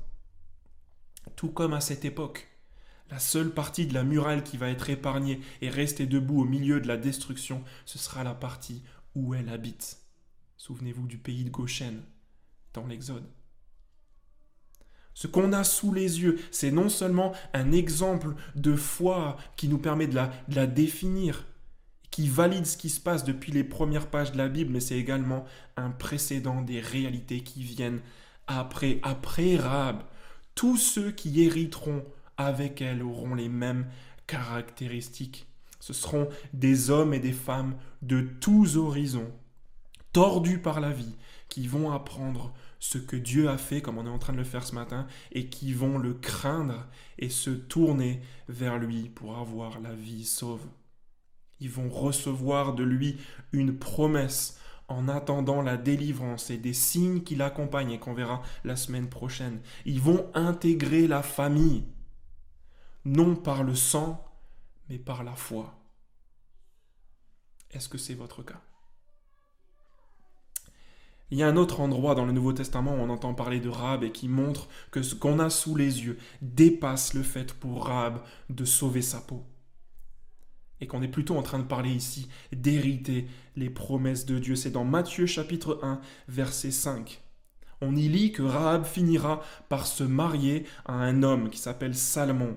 Tout 1.36 1.50
comme 1.50 1.74
à 1.74 1.82
cette 1.82 2.06
époque, 2.06 2.48
la 3.10 3.20
seule 3.20 3.54
partie 3.54 3.88
de 3.88 3.94
la 3.94 4.04
muraille 4.04 4.44
qui 4.44 4.58
va 4.58 4.70
être 4.70 4.90
épargnée 4.90 5.40
et 5.62 5.70
rester 5.70 6.06
debout 6.06 6.42
au 6.42 6.46
milieu 6.46 6.82
de 6.82 6.88
la 6.88 6.98
destruction, 6.98 7.64
ce 7.86 7.98
sera 7.98 8.24
la 8.24 8.34
partie 8.34 8.84
où 9.16 9.34
elle 9.34 9.50
habite. 9.50 10.00
Souvenez-vous 10.58 11.08
du 11.08 11.18
pays 11.18 11.46
de 11.46 11.50
Goshen, 11.50 12.04
dans 12.74 12.86
l'Exode. 12.86 13.30
Ce 15.18 15.26
qu'on 15.26 15.52
a 15.52 15.64
sous 15.64 15.92
les 15.92 16.22
yeux, 16.22 16.38
c'est 16.52 16.70
non 16.70 16.90
seulement 16.90 17.32
un 17.56 17.72
exemple 17.72 18.36
de 18.56 18.76
foi 18.76 19.36
qui 19.56 19.68
nous 19.68 19.80
permet 19.80 20.06
de 20.06 20.14
la, 20.14 20.68
définir, 20.68 21.48
qui 22.12 22.28
valide 22.28 22.68
ce 22.68 22.78
qui 22.78 22.90
se 22.90 23.00
passe 23.00 23.24
depuis 23.24 23.52
les 23.52 23.64
premières 23.64 24.12
pages 24.12 24.32
de 24.32 24.38
la 24.38 24.48
Bible, 24.48 24.74
mais 24.74 24.80
c'est 24.80 25.00
également 25.00 25.44
un 25.76 25.90
précédent 25.90 26.62
des 26.62 26.80
réalités 26.80 27.42
qui 27.42 27.64
viennent 27.64 28.02
après, 28.46 29.00
après 29.02 29.56
Rahab. 29.56 30.04
Tous 30.54 30.78
ceux 30.78 31.10
qui 31.10 31.42
hériteront 31.42 32.06
avec 32.38 32.80
elle 32.84 33.02
auront 33.02 33.34
les 33.34 33.50
mêmes 33.50 33.88
caractéristiques. 34.28 35.48
Ce 35.80 35.94
seront 35.94 36.30
des 36.54 36.92
hommes 36.92 37.16
et 37.16 37.20
des 37.20 37.34
femmes 37.34 37.74
de 38.04 38.22
tous 38.22 38.78
horizons, 38.78 39.32
tordus 40.14 40.60
par 40.60 40.80
la 40.80 40.92
vie, 40.92 41.16
qui 41.50 41.68
vont 41.68 41.92
apprendre 41.92 42.54
ce 42.80 42.98
que 42.98 43.16
Dieu 43.16 43.50
a 43.50 43.58
fait, 43.58 43.82
comme 43.82 43.98
on 43.98 44.06
est 44.06 44.10
en 44.10 44.20
train 44.20 44.34
de 44.34 44.38
le 44.38 44.44
faire 44.44 44.64
ce 44.64 44.76
matin, 44.76 45.08
et 45.32 45.50
qui 45.50 45.74
vont 45.74 45.98
le 45.98 46.14
craindre 46.14 46.88
et 47.18 47.30
se 47.30 47.50
tourner 47.50 48.22
vers 48.48 48.78
lui 48.78 49.10
pour 49.10 49.38
avoir 49.38 49.80
la 49.80 49.94
vie 49.94 50.26
sauve. 50.26 50.66
Ils 51.60 51.72
vont 51.72 51.90
recevoir 51.90 52.74
de 52.76 52.84
lui 52.84 53.18
une 53.52 53.78
promesse 53.78 54.60
en 54.88 55.08
attendant 55.10 55.62
la 55.62 55.76
délivrance 55.76 56.50
et 56.50 56.58
des 56.58 56.74
signes 56.74 57.24
qui 57.24 57.36
l'accompagnent 57.36 57.92
et 57.92 58.00
qu'on 58.00 58.14
verra 58.14 58.42
la 58.64 58.76
semaine 58.76 59.10
prochaine. 59.10 59.60
Ils 59.86 60.00
vont 60.00 60.30
intégrer 60.34 61.08
la 61.08 61.24
famille, 61.24 61.86
non 63.04 63.36
par 63.36 63.64
le 63.64 63.76
sang, 63.76 64.24
mais 64.90 64.98
par 64.98 65.24
la 65.24 65.36
foi. 65.36 65.74
Est-ce 67.72 67.90
que 67.90 67.98
c'est 67.98 68.14
votre 68.14 68.44
cas? 68.44 68.62
Il 71.30 71.38
y 71.38 71.44
a 71.44 71.48
un 71.48 71.58
autre 71.58 71.82
endroit 71.82 72.16
dans 72.16 72.26
le 72.26 72.32
Nouveau 72.32 72.54
Testament 72.54 72.96
où 72.96 73.00
on 73.00 73.10
entend 73.10 73.34
parler 73.34 73.60
de 73.60 73.70
Rahab 73.70 74.04
et 74.04 74.12
qui 74.12 74.30
montre 74.30 74.70
que 74.92 75.02
ce 75.02 75.13
qu'on 75.13 75.40
a 75.40 75.50
sous 75.50 75.76
les 75.76 76.06
yeux 76.06 76.18
dépasse 76.42 77.13
le 77.13 77.24
fait 77.24 77.54
pour 77.54 77.88
Rahab 77.88 78.22
de 78.50 78.63
sauver 78.63 79.02
sa 79.02 79.20
peau. 79.20 79.44
Et 80.80 80.88
qu'on 80.88 81.02
est 81.02 81.10
plutôt 81.10 81.36
en 81.36 81.42
train 81.42 81.60
de 81.60 81.63
parler 81.63 81.92
ici 81.92 82.30
d'hériter 82.54 83.28
les 83.56 83.70
promesses 83.70 84.26
de 84.26 84.40
Dieu. 84.40 84.56
C'est 84.56 84.72
dans 84.72 84.86
Matthieu 84.86 85.26
chapitre 85.26 85.80
1, 85.84 86.00
verset 86.30 86.72
5. 86.72 87.22
On 87.82 87.96
y 87.96 88.08
lit 88.08 88.32
que 88.32 88.44
Rahab 88.44 88.86
finira 88.86 89.44
par 89.70 89.86
se 89.86 90.04
marier 90.04 90.66
à 90.86 90.94
un 90.94 91.24
homme 91.24 91.50
qui 91.50 91.58
s'appelle 91.58 91.96
Salomon, 91.96 92.56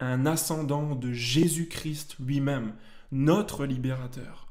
un 0.00 0.26
ascendant 0.26 0.94
de 0.94 1.12
Jésus-Christ 1.12 2.16
lui-même, 2.18 2.74
notre 3.12 3.64
libérateur. 3.64 4.47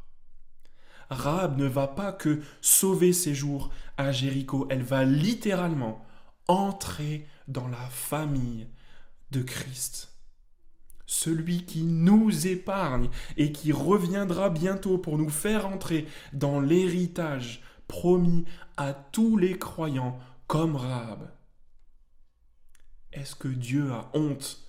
Rahab 1.10 1.58
ne 1.58 1.66
va 1.66 1.88
pas 1.88 2.12
que 2.12 2.42
sauver 2.62 3.14
ses 3.14 3.34
jours 3.34 3.70
à 3.98 4.12
Jéricho, 4.12 4.68
elle 4.70 4.84
va 4.84 5.06
littéralement 5.06 6.06
entrer 6.48 7.28
dans 7.48 7.68
la 7.68 7.86
famille 7.90 8.68
de 9.32 9.42
Christ. 9.42 10.14
Celui 11.06 11.66
qui 11.66 11.84
nous 11.84 12.48
épargne 12.48 13.10
et 13.38 13.52
qui 13.52 13.72
reviendra 13.72 14.50
bientôt 14.50 14.98
pour 14.98 15.18
nous 15.18 15.30
faire 15.30 15.66
entrer 15.66 16.06
dans 16.34 16.60
l'héritage 16.60 17.62
promis 17.88 18.46
à 18.76 18.94
tous 18.94 19.38
les 19.38 19.58
croyants 19.58 20.20
comme 20.48 20.76
Rahab. 20.76 21.30
Est-ce 23.14 23.36
que 23.36 23.48
Dieu 23.48 23.92
a 23.92 24.12
honte 24.14 24.60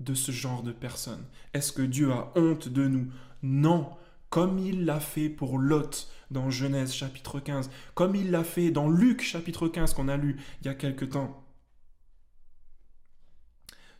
de 0.00 0.14
ce 0.14 0.32
genre 0.32 0.62
de 0.62 0.72
personnes? 0.72 1.24
Est-ce 1.52 1.72
que 1.72 1.82
Dieu 1.82 2.12
a 2.12 2.32
honte 2.34 2.68
de 2.68 2.88
nous? 2.88 3.10
Non, 3.42 3.90
comme 4.30 4.58
il 4.58 4.84
l'a 4.84 5.00
fait 5.00 5.28
pour 5.28 5.58
Lot 5.58 6.08
dans 6.30 6.50
Genèse 6.50 6.92
chapitre 6.92 7.40
15, 7.40 7.70
comme 7.94 8.14
il 8.14 8.30
l'a 8.30 8.44
fait 8.44 8.70
dans 8.70 8.88
Luc 8.88 9.22
chapitre 9.22 9.68
15 9.68 9.94
qu'on 9.94 10.08
a 10.08 10.16
lu 10.16 10.40
il 10.60 10.66
y 10.66 10.70
a 10.70 10.74
quelque 10.74 11.04
temps. 11.04 11.44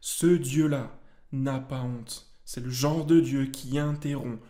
Ce 0.00 0.26
Dieu-là 0.26 0.98
n'a 1.32 1.60
pas 1.60 1.82
honte. 1.82 2.30
C'est 2.44 2.62
le 2.62 2.70
genre 2.70 3.06
de 3.06 3.20
Dieu 3.20 3.46
qui 3.46 3.78
interrompt 3.78 4.42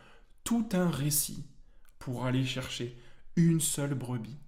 tout 0.43 0.69
un 0.73 0.91
récit 0.91 1.45
pour 1.99 2.27
aller 2.27 2.45
chercher 2.45 2.99
une 3.37 3.61
seule 3.61 3.95
brebis 3.95 4.39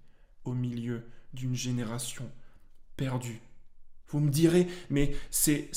au 0.43 0.53
milieu 0.53 1.05
d'une 1.33 1.55
génération 1.55 2.29
perdue. 2.95 3.41
Vous 4.09 4.19
me 4.19 4.29
direz, 4.29 4.67
mais 4.89 5.15
c'est, 5.31 5.69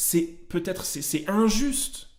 peut-être 0.48 0.84
c'est 0.84 1.28
injuste. 1.28 2.09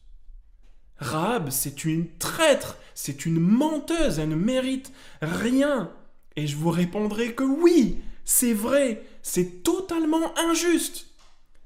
Rahab, 1.01 1.49
c'est 1.49 1.83
une 1.83 2.07
traître, 2.19 2.77
c'est 2.93 3.25
une 3.25 3.39
menteuse, 3.39 4.19
elle 4.19 4.29
ne 4.29 4.35
mérite 4.35 4.93
rien. 5.21 5.91
Et 6.35 6.47
je 6.47 6.55
vous 6.55 6.69
répondrai 6.69 7.33
que 7.33 7.43
oui, 7.43 7.97
c'est 8.23 8.53
vrai, 8.53 9.03
c'est 9.23 9.63
totalement 9.63 10.37
injuste. 10.37 11.07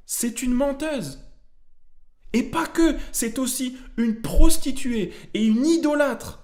C'est 0.06 0.41
une 0.41 0.54
menteuse. 0.54 1.21
Et 2.32 2.43
pas 2.43 2.65
que, 2.65 2.95
c'est 3.12 3.38
aussi 3.38 3.78
une 3.98 4.21
prostituée 4.21 5.13
et 5.34 5.45
une 5.45 5.65
idolâtre. 5.65 6.43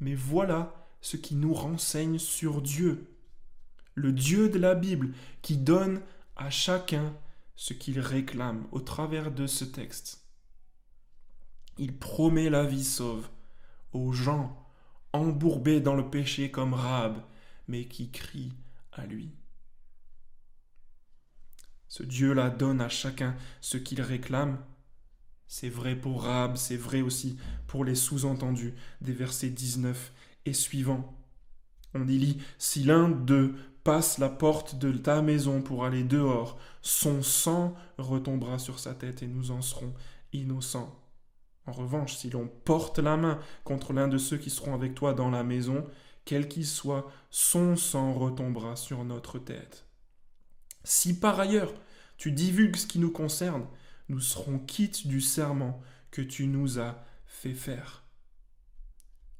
Mais 0.00 0.14
voilà 0.14 0.74
ce 1.02 1.16
qui 1.16 1.34
nous 1.34 1.54
renseigne 1.54 2.18
sur 2.18 2.62
Dieu, 2.62 3.06
le 3.94 4.12
Dieu 4.12 4.48
de 4.48 4.58
la 4.58 4.74
Bible, 4.74 5.12
qui 5.42 5.56
donne 5.56 6.00
à 6.36 6.50
chacun 6.50 7.14
ce 7.54 7.74
qu'il 7.74 8.00
réclame 8.00 8.66
au 8.72 8.80
travers 8.80 9.30
de 9.30 9.46
ce 9.46 9.64
texte. 9.64 10.21
Il 11.78 11.96
promet 11.96 12.50
la 12.50 12.64
vie 12.64 12.84
sauve 12.84 13.28
aux 13.92 14.12
gens 14.12 14.58
embourbés 15.12 15.80
dans 15.80 15.94
le 15.94 16.08
péché 16.08 16.50
comme 16.50 16.74
Rab, 16.74 17.22
mais 17.68 17.86
qui 17.86 18.10
crient 18.10 18.54
à 18.92 19.06
lui. 19.06 19.30
Ce 21.88 22.02
Dieu-là 22.02 22.50
donne 22.50 22.80
à 22.80 22.88
chacun 22.88 23.36
ce 23.60 23.76
qu'il 23.76 24.00
réclame. 24.00 24.58
C'est 25.46 25.68
vrai 25.68 25.94
pour 25.94 26.22
Rab, 26.22 26.56
c'est 26.56 26.76
vrai 26.76 27.02
aussi 27.02 27.36
pour 27.66 27.84
les 27.84 27.94
sous-entendus 27.94 28.74
des 29.02 29.12
versets 29.12 29.50
19 29.50 30.12
et 30.46 30.54
suivants. 30.54 31.14
On 31.94 32.08
y 32.08 32.16
lit 32.16 32.38
Si 32.56 32.82
l'un 32.84 33.10
d'eux 33.10 33.54
passe 33.84 34.16
la 34.18 34.30
porte 34.30 34.78
de 34.78 34.92
ta 34.92 35.20
maison 35.20 35.60
pour 35.60 35.84
aller 35.84 36.04
dehors, 36.04 36.58
son 36.80 37.22
sang 37.22 37.74
retombera 37.98 38.58
sur 38.58 38.78
sa 38.78 38.94
tête 38.94 39.22
et 39.22 39.26
nous 39.26 39.50
en 39.50 39.60
serons 39.60 39.92
innocents. 40.32 41.01
En 41.66 41.72
revanche, 41.72 42.16
si 42.16 42.30
l'on 42.30 42.48
porte 42.48 42.98
la 42.98 43.16
main 43.16 43.38
contre 43.64 43.92
l'un 43.92 44.08
de 44.08 44.18
ceux 44.18 44.36
qui 44.36 44.50
seront 44.50 44.74
avec 44.74 44.94
toi 44.94 45.14
dans 45.14 45.30
la 45.30 45.44
maison, 45.44 45.86
quel 46.24 46.48
qu'il 46.48 46.66
soit, 46.66 47.10
son 47.30 47.76
sang 47.76 48.12
retombera 48.12 48.76
sur 48.76 49.04
notre 49.04 49.38
tête. 49.38 49.86
Si 50.84 51.18
par 51.18 51.38
ailleurs 51.38 51.72
tu 52.16 52.32
divulgues 52.32 52.76
ce 52.76 52.86
qui 52.86 52.98
nous 52.98 53.10
concerne, 53.10 53.66
nous 54.08 54.20
serons 54.20 54.58
quittes 54.58 55.06
du 55.06 55.20
serment 55.20 55.80
que 56.10 56.22
tu 56.22 56.46
nous 56.46 56.78
as 56.78 57.04
fait 57.26 57.54
faire. 57.54 58.04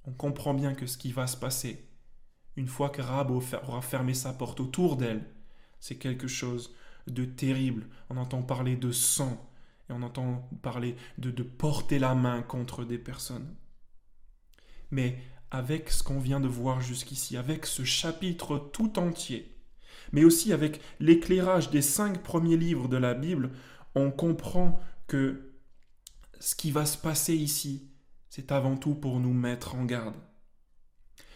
On 0.05 0.13
comprend 0.13 0.55
bien 0.55 0.75
que 0.75 0.87
ce 0.87 0.99
qui 0.99 1.13
va 1.13 1.27
se 1.27 1.37
passer, 1.37 1.89
une 2.57 2.67
fois 2.67 2.91
que 2.91 3.03
Rab 3.03 3.31
aura 3.31 3.83
fermé 3.83 4.15
sa 4.15 4.33
porte 4.33 4.61
autour 4.61 4.97
d'elle, 4.97 5.25
c'est 5.81 5.97
quelque 5.97 6.29
chose 6.29 6.75
de 7.07 7.25
terrible. 7.25 7.87
On 8.11 8.17
entend 8.17 8.43
parler 8.43 8.77
de 8.77 8.93
sang, 8.93 9.52
on 9.93 10.03
entend 10.03 10.49
parler 10.63 10.97
de, 11.19 11.31
de 11.31 11.43
porter 11.43 11.99
la 11.99 12.15
main 12.15 12.43
contre 12.43 12.85
des 12.85 12.99
personnes. 12.99 13.55
Mais 14.91 15.19
avec 15.51 15.91
ce 15.91 16.03
qu'on 16.03 16.19
vient 16.19 16.41
de 16.41 16.49
voir 16.49 16.81
jusqu'ici, 16.81 17.37
avec 17.37 17.67
ce 17.67 17.85
chapitre 17.85 18.59
tout 18.59 18.99
entier, 18.99 19.55
mais 20.13 20.25
aussi 20.25 20.53
avec 20.53 20.81
l'éclairage 21.01 21.71
des 21.71 21.83
cinq 21.83 22.23
premiers 22.23 22.57
livres 22.57 22.89
de 22.89 22.97
la 22.97 23.15
Bible, 23.15 23.51
on 23.95 24.11
comprend 24.11 24.81
que 25.07 25.53
ce 26.41 26.55
qui 26.55 26.71
va 26.71 26.87
se 26.87 26.99
passer 26.99 27.35
ici, 27.35 27.91
c'est 28.29 28.51
avant 28.51 28.77
tout 28.77 28.95
pour 28.95 29.21
nous 29.21 29.33
mettre 29.33 29.75
en 29.75 29.85
garde. 29.85 30.17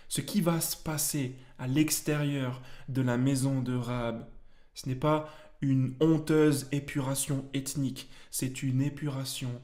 Ce 0.09 0.21
qui 0.21 0.41
va 0.41 0.61
se 0.61 0.77
passer 0.77 1.37
à 1.59 1.67
l'extérieur 1.67 2.63
de 2.89 3.03
la 3.03 3.17
maison 3.17 3.61
de 3.61 3.75
Rahab, 3.75 4.27
ce 4.75 4.89
n'est 4.89 4.95
pas 4.95 5.29
une 5.61 5.95
honteuse 6.01 6.69
épuration 6.73 7.45
ethnique, 7.55 8.09
c'est 8.31 8.63
une 8.63 8.83
épuration 8.83 9.61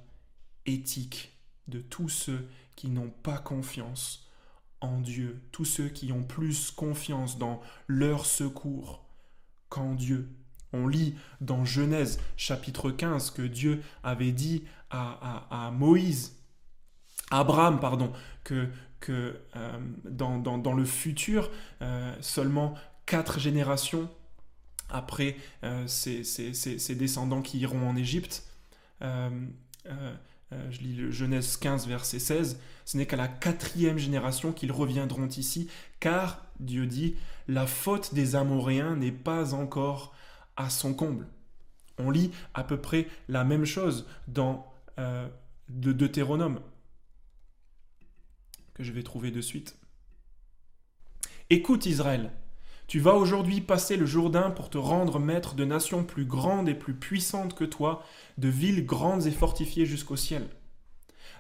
éthique 0.66 1.32
de 1.68 1.80
tous 1.80 2.08
ceux 2.08 2.48
qui 2.76 2.88
n'ont 2.88 3.10
pas 3.22 3.38
confiance 3.38 4.28
en 4.80 4.98
Dieu, 4.98 5.40
tous 5.52 5.64
ceux 5.64 5.88
qui 5.88 6.12
ont 6.12 6.24
plus 6.24 6.70
confiance 6.70 7.38
dans 7.38 7.60
leur 7.86 8.26
secours 8.26 9.04
qu'en 9.68 9.94
Dieu. 9.94 10.28
On 10.72 10.88
lit 10.88 11.14
dans 11.40 11.64
Genèse 11.64 12.18
chapitre 12.36 12.90
15 12.90 13.30
que 13.30 13.42
Dieu 13.42 13.82
avait 14.02 14.32
dit 14.32 14.64
à, 14.90 15.70
Moïse, 15.72 16.36
Abraham, 17.30 17.80
pardon, 17.80 18.12
que, 18.44 18.68
que 19.00 19.38
euh, 19.56 19.78
dans, 20.04 20.74
le 20.74 20.84
futur, 20.84 21.50
euh, 21.80 22.14
seulement 22.20 22.74
quatre 23.06 23.38
générations 23.38 24.10
après 24.92 25.36
euh, 25.64 25.86
ces, 25.86 26.94
descendants 26.94 27.42
qui 27.42 27.58
iront 27.58 27.88
en 27.88 27.96
Égypte, 27.96 28.44
je 29.00 30.78
lis 30.80 30.94
le 30.94 31.10
Genèse 31.10 31.56
15, 31.56 31.88
verset 31.88 32.18
16, 32.18 32.60
ce 32.84 32.96
n'est 32.96 33.06
qu'à 33.06 33.16
la 33.16 33.28
quatrième 33.28 33.98
génération 33.98 34.52
qu'ils 34.52 34.72
reviendront 34.72 35.28
ici, 35.28 35.68
car, 35.98 36.44
Dieu 36.60 36.86
dit, 36.86 37.16
la 37.48 37.66
faute 37.66 38.14
des 38.14 38.36
Amoréens 38.36 38.96
n'est 38.96 39.12
pas 39.12 39.54
encore 39.54 40.14
à 40.56 40.70
son 40.70 40.94
comble. 40.94 41.26
On 41.98 42.10
lit 42.10 42.30
à 42.54 42.64
peu 42.64 42.80
près 42.80 43.06
la 43.28 43.44
même 43.44 43.64
chose 43.64 44.06
dans 44.28 44.72
euh, 44.98 45.28
de 45.68 45.92
Deutéronome, 45.92 46.60
que 48.74 48.82
je 48.82 48.92
vais 48.92 49.02
trouver 49.02 49.30
de 49.30 49.40
suite. 49.40 49.76
Écoute 51.50 51.86
Israël, 51.86 52.30
tu 52.92 53.00
vas 53.00 53.14
aujourd'hui 53.14 53.62
passer 53.62 53.96
le 53.96 54.04
Jourdain 54.04 54.50
pour 54.50 54.68
te 54.68 54.76
rendre 54.76 55.18
maître 55.18 55.54
de 55.54 55.64
nations 55.64 56.04
plus 56.04 56.26
grandes 56.26 56.68
et 56.68 56.74
plus 56.74 56.92
puissantes 56.92 57.54
que 57.54 57.64
toi, 57.64 58.04
de 58.36 58.48
villes 58.48 58.84
grandes 58.84 59.26
et 59.26 59.30
fortifiées 59.30 59.86
jusqu'au 59.86 60.16
ciel. 60.16 60.46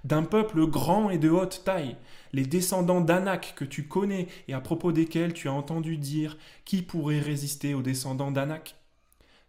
D'un 0.02 0.22
peuple 0.22 0.66
grand 0.66 1.10
et 1.10 1.18
de 1.18 1.28
haute 1.28 1.60
taille, 1.62 1.98
les 2.32 2.46
descendants 2.46 3.02
d'Anak 3.02 3.52
que 3.54 3.66
tu 3.66 3.86
connais 3.86 4.28
et 4.48 4.54
à 4.54 4.62
propos 4.62 4.92
desquels 4.92 5.34
tu 5.34 5.46
as 5.46 5.52
entendu 5.52 5.98
dire 5.98 6.38
qui 6.64 6.80
pourrait 6.80 7.20
résister 7.20 7.74
aux 7.74 7.82
descendants 7.82 8.32
d'Anak 8.32 8.74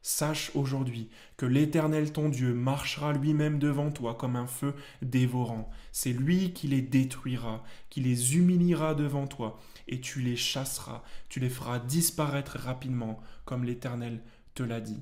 Sache 0.05 0.51
aujourd'hui 0.53 1.09
que 1.37 1.45
l'Éternel 1.45 2.11
ton 2.11 2.27
Dieu 2.27 2.53
marchera 2.53 3.13
lui-même 3.13 3.57
devant 3.57 3.89
toi 3.89 4.15
comme 4.15 4.35
un 4.35 4.47
feu 4.47 4.75
dévorant. 5.01 5.69
C'est 5.93 6.11
lui 6.11 6.51
qui 6.51 6.67
les 6.67 6.81
détruira, 6.81 7.63
qui 7.89 8.01
les 8.01 8.35
humiliera 8.35 8.95
devant 8.95 9.27
toi, 9.27 9.61
et 9.87 10.01
tu 10.01 10.19
les 10.19 10.35
chasseras, 10.35 11.03
tu 11.29 11.39
les 11.39 11.49
feras 11.49 11.79
disparaître 11.79 12.57
rapidement, 12.59 13.21
comme 13.45 13.63
l'Éternel 13.63 14.21
te 14.55 14.61
l'a 14.61 14.81
dit. 14.81 14.99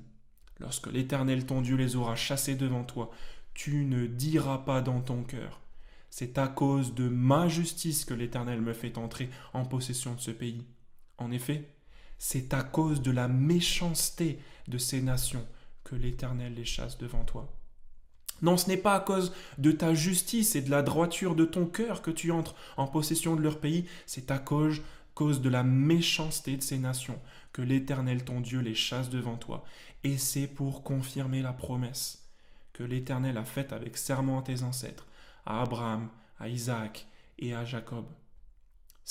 Lorsque 0.60 0.86
l'Éternel 0.86 1.48
ton 1.48 1.62
Dieu 1.62 1.78
les 1.78 1.96
aura 1.96 2.16
chassés 2.16 2.56
devant 2.56 2.84
toi, 2.84 3.10
tu 3.56 3.86
ne 3.86 4.06
diras 4.06 4.60
pas 4.60 4.82
dans 4.82 5.02
ton 5.02 5.24
cœur. 5.24 5.62
C'est 6.12 6.38
à 6.38 6.48
cause 6.48 6.94
de 6.94 7.10
ma 7.10 7.48
justice 7.48 8.06
que 8.06 8.14
l'Éternel 8.14 8.62
me 8.62 8.74
fait 8.74 9.00
entrer 9.00 9.32
en 9.54 9.66
possession 9.66 10.14
de 10.14 10.20
ce 10.20 10.30
pays. 10.30 10.64
En 11.18 11.32
effet, 11.32 11.74
c'est 12.24 12.54
à 12.54 12.62
cause 12.62 13.02
de 13.02 13.10
la 13.10 13.28
méchanceté 13.28 14.38
de 14.68 14.78
ces 14.78 15.02
nations 15.02 15.44
que 15.84 15.96
l'Éternel 15.96 16.54
les 16.54 16.66
chasse 16.66 17.00
devant 17.00 17.24
toi. 17.24 17.52
Non, 18.44 18.58
ce 18.58 18.68
n'est 18.68 18.78
pas 18.78 18.94
à 18.94 19.00
cause 19.00 19.34
de 19.58 19.72
ta 19.72 19.96
justice 19.96 20.56
et 20.56 20.62
de 20.62 20.70
la 20.70 20.84
droiture 20.84 21.34
de 21.34 21.46
ton 21.46 21.66
cœur 21.66 22.04
que 22.04 22.12
tu 22.12 22.32
entres 22.32 22.54
en 22.78 22.86
possession 22.86 23.36
de 23.36 23.42
leur 23.42 23.60
pays, 23.60 23.88
c'est 24.06 24.30
à 24.30 24.38
cause, 24.38 24.84
cause 25.16 25.42
de 25.42 25.50
la 25.50 25.64
méchanceté 25.64 26.58
de 26.58 26.62
ces 26.62 26.78
nations 26.78 27.20
que 27.54 27.64
l'Éternel 27.64 28.24
ton 28.24 28.40
Dieu 28.40 28.60
les 28.60 28.76
chasse 28.76 29.10
devant 29.10 29.36
toi. 29.36 29.66
Et 30.04 30.20
c'est 30.20 30.48
pour 30.48 30.84
confirmer 30.84 31.42
la 31.42 31.54
promesse 31.54 32.30
que 32.72 32.84
l'Éternel 32.84 33.40
a 33.40 33.46
faite 33.46 33.74
avec 33.74 33.98
serment 33.98 34.38
à 34.38 34.44
tes 34.44 34.62
ancêtres, 34.62 35.08
à 35.48 35.64
Abraham, 35.64 36.08
à 36.40 36.50
Isaac 36.50 37.08
et 37.40 37.56
à 37.56 37.66
Jacob. 37.66 38.06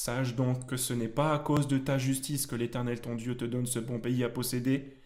Sache 0.01 0.35
donc 0.35 0.65
que 0.65 0.79
ce 0.79 0.95
n'est 0.95 1.09
pas 1.09 1.35
à 1.35 1.39
cause 1.39 1.69
de 1.69 1.77
ta 1.77 1.99
justice 1.99 2.47
que 2.47 2.57
l'Éternel 2.57 3.03
ton 3.03 3.17
Dieu 3.17 3.37
te 3.37 3.45
donne 3.45 3.67
ce 3.67 3.79
bon 3.79 4.01
pays 4.01 4.25
à 4.25 4.31
posséder, 4.31 4.97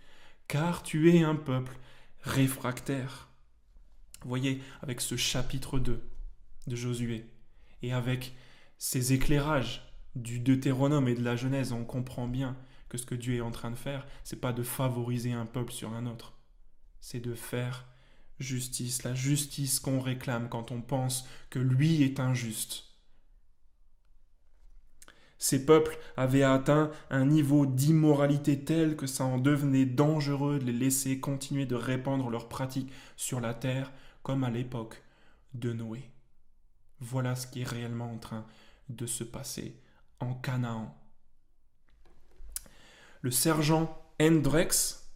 car 0.46 0.84
tu 0.84 1.12
es 1.12 1.24
un 1.24 1.34
peuple 1.34 1.76
réfractaire. 2.22 3.28
Voyez, 4.24 4.62
avec 4.82 5.00
ce 5.00 5.16
chapitre 5.16 5.80
2 5.80 6.00
de 6.68 6.76
Josué, 6.76 7.28
et 7.82 7.92
avec 7.92 8.36
ces 8.78 9.12
éclairages 9.12 9.82
du 10.14 10.38
Deutéronome 10.38 11.08
et 11.08 11.16
de 11.16 11.24
la 11.24 11.34
Genèse, 11.34 11.72
on 11.72 11.84
comprend 11.84 12.28
bien 12.28 12.56
que 12.88 12.96
ce 12.96 13.04
que 13.04 13.16
Dieu 13.16 13.34
est 13.34 13.40
en 13.40 13.50
train 13.50 13.72
de 13.72 13.76
faire, 13.76 14.06
c'est 14.22 14.40
pas 14.40 14.52
de 14.52 14.62
favoriser 14.62 15.32
un 15.32 15.44
peuple 15.44 15.72
sur 15.72 15.92
un 15.92 16.06
autre, 16.06 16.34
c'est 17.00 17.18
de 17.18 17.34
faire 17.34 17.88
justice, 18.38 19.02
la 19.02 19.16
justice 19.16 19.80
qu'on 19.80 19.98
réclame 19.98 20.48
quand 20.48 20.70
on 20.70 20.80
pense 20.80 21.28
que 21.50 21.58
lui 21.58 22.04
est 22.04 22.20
injuste 22.20 22.83
ces 25.38 25.66
peuples 25.66 25.98
avaient 26.16 26.42
atteint 26.42 26.90
un 27.10 27.26
niveau 27.26 27.66
d'immoralité 27.66 28.64
tel 28.64 28.96
que 28.96 29.06
ça 29.06 29.24
en 29.24 29.38
devenait 29.38 29.86
dangereux 29.86 30.58
de 30.58 30.64
les 30.64 30.72
laisser 30.72 31.20
continuer 31.20 31.66
de 31.66 31.74
répandre 31.74 32.30
leurs 32.30 32.48
pratiques 32.48 32.92
sur 33.16 33.40
la 33.40 33.54
terre 33.54 33.92
comme 34.22 34.44
à 34.44 34.50
l'époque 34.50 35.02
de 35.54 35.72
Noé. 35.72 36.10
Voilà 37.00 37.36
ce 37.36 37.46
qui 37.46 37.62
est 37.62 37.68
réellement 37.68 38.10
en 38.10 38.18
train 38.18 38.46
de 38.88 39.06
se 39.06 39.24
passer 39.24 39.80
en 40.20 40.34
Canaan. 40.34 40.96
Le 43.22 43.30
sergent 43.30 44.00
Hendrex 44.20 45.10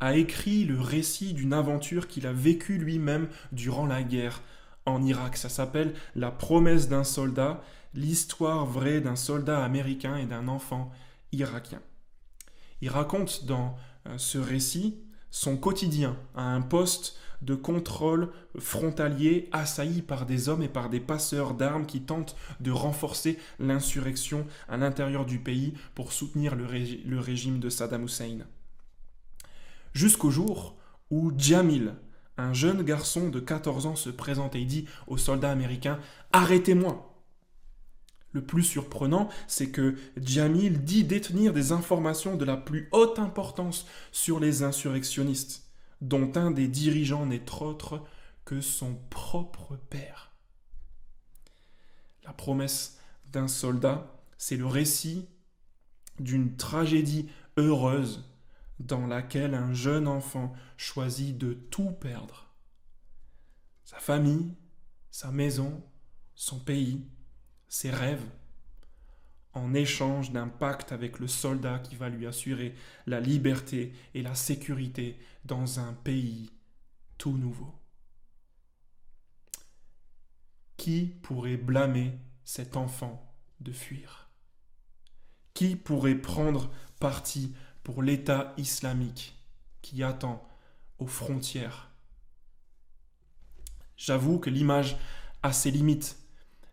a 0.00 0.16
écrit 0.16 0.64
le 0.64 0.80
récit 0.80 1.32
d'une 1.32 1.52
aventure 1.52 2.08
qu'il 2.08 2.26
a 2.26 2.32
vécue 2.32 2.78
lui-même 2.78 3.28
durant 3.52 3.86
la 3.86 4.02
guerre 4.02 4.42
en 4.86 5.02
Irak. 5.02 5.36
Ça 5.36 5.48
s'appelle 5.48 5.94
La 6.14 6.30
promesse 6.30 6.88
d'un 6.88 7.04
soldat 7.04 7.62
l'histoire 7.94 8.66
vraie 8.66 9.00
d'un 9.00 9.16
soldat 9.16 9.64
américain 9.64 10.16
et 10.16 10.26
d'un 10.26 10.48
enfant 10.48 10.90
irakien. 11.32 11.80
Il 12.80 12.90
raconte 12.90 13.44
dans 13.46 13.76
euh, 14.06 14.18
ce 14.18 14.38
récit 14.38 14.98
son 15.30 15.56
quotidien 15.56 16.16
à 16.34 16.42
un 16.42 16.60
poste 16.60 17.18
de 17.42 17.54
contrôle 17.54 18.30
frontalier 18.58 19.48
assailli 19.52 20.00
par 20.02 20.26
des 20.26 20.48
hommes 20.48 20.62
et 20.62 20.68
par 20.68 20.88
des 20.88 21.00
passeurs 21.00 21.54
d'armes 21.54 21.86
qui 21.86 22.02
tentent 22.02 22.36
de 22.60 22.70
renforcer 22.70 23.38
l'insurrection 23.58 24.46
à 24.68 24.76
l'intérieur 24.76 25.26
du 25.26 25.38
pays 25.38 25.74
pour 25.94 26.12
soutenir 26.12 26.54
le, 26.54 27.18
régime 27.18 27.58
de 27.58 27.68
Saddam 27.68 28.04
Hussein. 28.04 28.38
Jusqu'au 29.92 30.30
jour 30.30 30.76
où 31.10 31.32
Jamil, 31.36 31.94
un 32.36 32.52
jeune 32.52 32.82
garçon 32.82 33.28
de 33.28 33.40
14 33.40 33.86
ans, 33.86 33.96
se 33.96 34.10
présente 34.10 34.54
et 34.54 34.64
dit 34.64 34.86
aux 35.06 35.18
soldats 35.18 35.50
américains 35.50 36.00
Arrêtez-moi 36.32 37.13
le 38.34 38.44
plus 38.44 38.64
surprenant, 38.64 39.30
c'est 39.46 39.70
que 39.70 39.94
Jamil 40.20 40.84
dit 40.84 41.04
détenir 41.04 41.52
des 41.52 41.72
informations 41.72 42.36
de 42.36 42.44
la 42.44 42.56
plus 42.56 42.88
haute 42.92 43.18
importance 43.18 43.86
sur 44.12 44.40
les 44.40 44.62
insurrectionnistes, 44.64 45.70
dont 46.00 46.30
un 46.34 46.50
des 46.50 46.68
dirigeants 46.68 47.26
n'est 47.26 47.50
autre 47.62 48.04
que 48.44 48.60
son 48.60 48.96
propre 49.08 49.76
père. 49.88 50.32
La 52.24 52.32
promesse 52.32 52.98
d'un 53.32 53.48
soldat, 53.48 54.20
c'est 54.36 54.56
le 54.56 54.66
récit 54.66 55.28
d'une 56.18 56.56
tragédie 56.56 57.28
heureuse 57.56 58.28
dans 58.80 59.06
laquelle 59.06 59.54
un 59.54 59.72
jeune 59.72 60.08
enfant 60.08 60.52
choisit 60.76 61.38
de 61.38 61.52
tout 61.52 61.92
perdre. 61.92 62.50
Sa 63.84 63.98
famille, 63.98 64.54
sa 65.12 65.30
maison, 65.30 65.84
son 66.34 66.58
pays, 66.58 67.06
ses 67.68 67.90
rêves, 67.90 68.24
en 69.52 69.72
échange 69.72 70.32
d'un 70.32 70.48
pacte 70.48 70.92
avec 70.92 71.20
le 71.20 71.28
soldat 71.28 71.78
qui 71.78 71.96
va 71.96 72.08
lui 72.08 72.26
assurer 72.26 72.74
la 73.06 73.20
liberté 73.20 73.92
et 74.14 74.22
la 74.22 74.34
sécurité 74.34 75.18
dans 75.44 75.78
un 75.78 75.92
pays 75.92 76.50
tout 77.18 77.36
nouveau. 77.36 77.72
Qui 80.76 81.06
pourrait 81.22 81.56
blâmer 81.56 82.18
cet 82.44 82.76
enfant 82.76 83.32
de 83.60 83.72
fuir? 83.72 84.28
Qui 85.54 85.76
pourrait 85.76 86.16
prendre 86.16 86.70
parti 86.98 87.54
pour 87.84 88.02
l'État 88.02 88.54
islamique 88.56 89.38
qui 89.82 90.02
attend 90.02 90.46
aux 90.98 91.06
frontières? 91.06 91.90
J'avoue 93.96 94.40
que 94.40 94.50
l'image 94.50 94.96
a 95.44 95.52
ses 95.52 95.70
limites, 95.70 96.18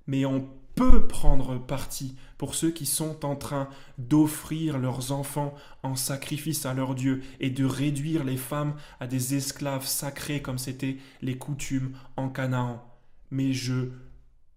mais 0.07 0.25
on 0.25 0.60
peut 0.75 1.07
prendre 1.07 1.57
parti 1.57 2.15
pour 2.37 2.55
ceux 2.55 2.71
qui 2.71 2.85
sont 2.85 3.25
en 3.25 3.35
train 3.35 3.69
d'offrir 3.97 4.77
leurs 4.77 5.11
enfants 5.11 5.53
en 5.83 5.95
sacrifice 5.95 6.65
à 6.65 6.73
leur 6.73 6.95
Dieu 6.95 7.23
et 7.39 7.49
de 7.49 7.65
réduire 7.65 8.23
les 8.23 8.37
femmes 8.37 8.75
à 8.99 9.07
des 9.07 9.35
esclaves 9.35 9.85
sacrés 9.85 10.41
comme 10.41 10.57
c'était 10.57 10.97
les 11.21 11.37
coutumes 11.37 11.95
en 12.17 12.29
Canaan. 12.29 12.83
Mais 13.29 13.53
je 13.53 13.89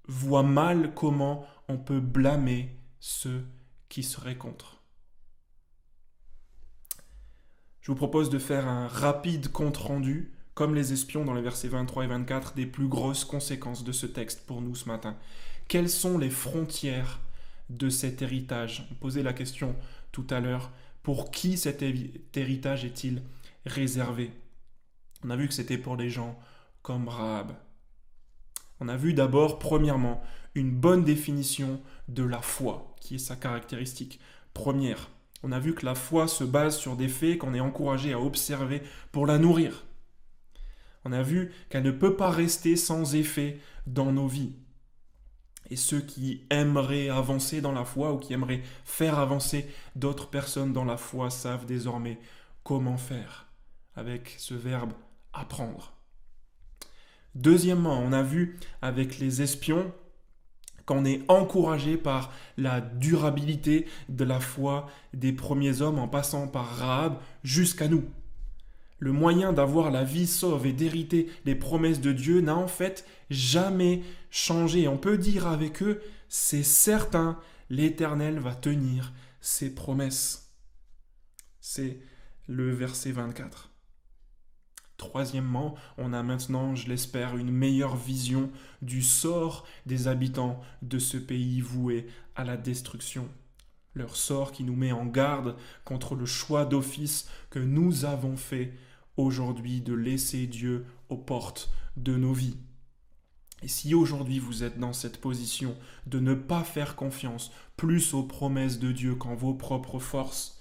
vois 0.09 0.43
mal 0.43 0.95
comment 0.95 1.47
on 1.69 1.79
peut 1.79 2.01
blâmer 2.01 2.77
ceux 3.01 3.45
qui 3.89 4.03
seraient 4.03 4.39
contre. 4.39 4.83
Je 7.81 7.93
vous 7.93 7.97
propose 7.97 8.31
de 8.31 8.39
faire 8.39 8.67
un 8.67 8.89
rapide 8.89 9.53
compte-rendu, 9.53 10.33
comme 10.55 10.75
les 10.75 10.95
espions 10.95 11.27
dans 11.27 11.35
les 11.35 11.43
versets 11.43 11.69
23 11.69 12.05
et 12.05 12.07
24, 12.07 12.55
des 12.55 12.65
plus 12.65 12.89
grosses 12.89 13.27
conséquences 13.27 13.85
de 13.85 13.93
ce 13.93 14.07
texte 14.07 14.47
pour 14.47 14.63
nous 14.63 14.75
ce 14.75 14.89
matin. 14.89 15.19
Quelles 15.69 15.91
sont 15.91 16.19
les 16.19 16.31
frontières 16.31 17.21
de 17.71 17.89
cet 17.89 18.23
héritage? 18.23 18.87
On 18.91 18.95
posait 18.95 19.23
la 19.23 19.33
question 19.33 19.75
tout 20.13 20.27
à 20.31 20.41
l'heure, 20.41 20.71
pour 21.03 21.31
qui 21.31 21.57
cet 21.57 21.83
héritage 22.35 22.85
est-il 22.85 23.23
réservé? 23.67 24.31
On 25.25 25.31
a 25.31 25.37
vu 25.37 25.49
que 25.49 25.55
c'était 25.55 25.79
pour 25.79 25.97
des 25.97 26.11
gens 26.11 26.39
comme 26.83 27.09
Rahab. 27.09 27.53
On 28.81 28.89
a 28.89 28.97
vu 28.97 29.15
d'abord, 29.15 29.59
premièrement, 29.59 30.23
une 30.55 30.71
bonne 30.71 31.05
définition 31.05 31.81
de 32.09 32.23
la 32.23 32.43
foi, 32.43 32.95
qui 33.01 33.17
est 33.17 33.19
sa 33.19 33.37
caractéristique 33.37 34.21
première. 34.53 35.11
On 35.43 35.53
a 35.53 35.59
vu 35.59 35.75
que 35.75 35.85
la 35.87 35.95
foi 35.95 36.29
se 36.29 36.45
base 36.45 36.77
sur 36.77 36.97
des 36.97 37.09
faits 37.09 37.39
qu'on 37.39 37.55
est 37.55 37.61
encouragé 37.61 38.13
à 38.13 38.21
observer 38.21 38.83
pour 39.13 39.27
la 39.27 39.39
nourrir. 39.39 39.85
On 41.05 41.13
a 41.13 41.23
vu 41.23 41.53
qu'elle 41.69 41.83
ne 41.83 41.91
peut 41.91 42.17
pas 42.17 42.31
rester 42.31 42.77
sans 42.77 43.15
effet 43.15 43.59
dans 43.87 44.13
nos 44.13 44.29
vies. 44.29 44.53
Et 45.71 45.77
ceux 45.77 46.01
qui 46.01 46.43
aimeraient 46.51 47.09
avancer 47.09 47.61
dans 47.61 47.73
la 47.73 47.85
foi 47.85 48.13
ou 48.13 48.19
qui 48.19 48.33
aimeraient 48.33 48.63
faire 48.85 49.19
avancer 49.19 49.67
d'autres 49.97 50.29
personnes 50.29 50.73
dans 50.73 50.85
la 50.85 50.97
foi 50.97 51.31
savent 51.31 51.67
désormais 51.67 52.19
comment 52.63 52.97
faire 52.97 53.47
avec 53.97 54.35
ce 54.39 54.55
verbe 54.55 54.93
apprendre. 55.33 55.93
Deuxièmement, 57.35 57.99
on 57.99 58.13
a 58.13 58.23
vu 58.23 58.59
avec 58.83 59.19
les 59.19 59.43
espions 59.43 59.93
qu'on 60.87 61.05
est 61.05 61.23
encouragé 61.29 61.97
par 61.97 62.33
la 62.57 62.81
durabilité 62.81 63.87
de 64.09 64.25
la 64.25 64.41
foi 64.41 64.89
des 65.15 65.33
premiers 65.33 65.81
hommes 65.81 65.99
en 65.99 66.09
passant 66.09 66.47
par 66.47 66.67
Rahab 66.77 67.17
jusqu'à 67.43 67.89
nous. 67.89 68.05
Le 69.05 69.13
moyen 69.13 69.53
d'avoir 69.53 69.91
la 69.91 70.03
vie 70.03 70.27
sauve 70.27 70.65
et 70.65 70.73
d'hériter 70.73 71.29
les 71.45 71.55
promesses 71.55 72.01
de 72.01 72.11
Dieu 72.11 72.41
n'a 72.41 72.57
en 72.57 72.69
fait 72.69 73.05
jamais 73.29 74.03
changé. 74.31 74.89
On 74.89 74.97
peut 74.97 75.19
dire 75.19 75.47
avec 75.47 75.83
eux, 75.83 76.01
c'est 76.31 76.63
certain, 76.63 77.39
l'Éternel 77.69 78.39
va 78.39 78.55
tenir 78.55 79.13
ses 79.43 79.75
promesses. 79.75 80.55
C'est 81.61 82.01
le 82.49 82.73
verset 82.73 83.13
24. 83.13 83.69
Troisièmement, 84.97 85.75
on 85.99 86.15
a 86.15 86.23
maintenant, 86.23 86.75
je 86.75 86.89
l'espère, 86.89 87.37
une 87.37 87.53
meilleure 87.53 87.97
vision 87.97 88.51
du 88.81 89.03
sort 89.03 89.67
des 89.85 90.09
habitants 90.09 90.63
de 90.81 90.99
ce 90.99 91.19
pays 91.19 91.61
voué 91.61 92.07
à 92.37 92.45
la 92.45 92.57
destruction. 92.57 93.29
Leur 93.93 94.17
sort 94.17 94.51
qui 94.51 94.65
nous 94.65 94.75
met 94.75 94.93
en 94.93 95.05
garde 95.05 95.57
contre 95.85 96.15
le 96.15 96.25
choix 96.25 96.65
d'office 96.65 97.29
que 97.51 97.59
nous 97.59 98.07
avons 98.07 98.39
fait 98.39 98.73
aujourd'hui 99.17 99.81
de 99.81 99.95
laisser 99.95 100.47
Dieu 100.47 100.87
aux 101.09 101.17
portes 101.17 101.71
de 101.97 102.17
nos 102.17 102.33
vies. 102.33 102.57
Et 103.63 103.69
si 103.69 103.95
aujourd'hui 103.95 104.39
vous 104.39 104.63
êtes 104.63 104.79
dans 104.79 104.93
cette 104.93 105.21
position 105.21 105.77
de 106.07 106.21
ne 106.21 106.35
pas 106.35 106.65
faire 106.65 106.97
confiance 106.97 107.51
plus 107.77 108.13
aux 108.13 108.25
promesses 108.25 108.79
de 108.79 108.93
Dieu 108.93 109.15
qu'en 109.15 109.35
vos 109.35 109.55
propres 109.55 109.99
forces, 109.99 110.61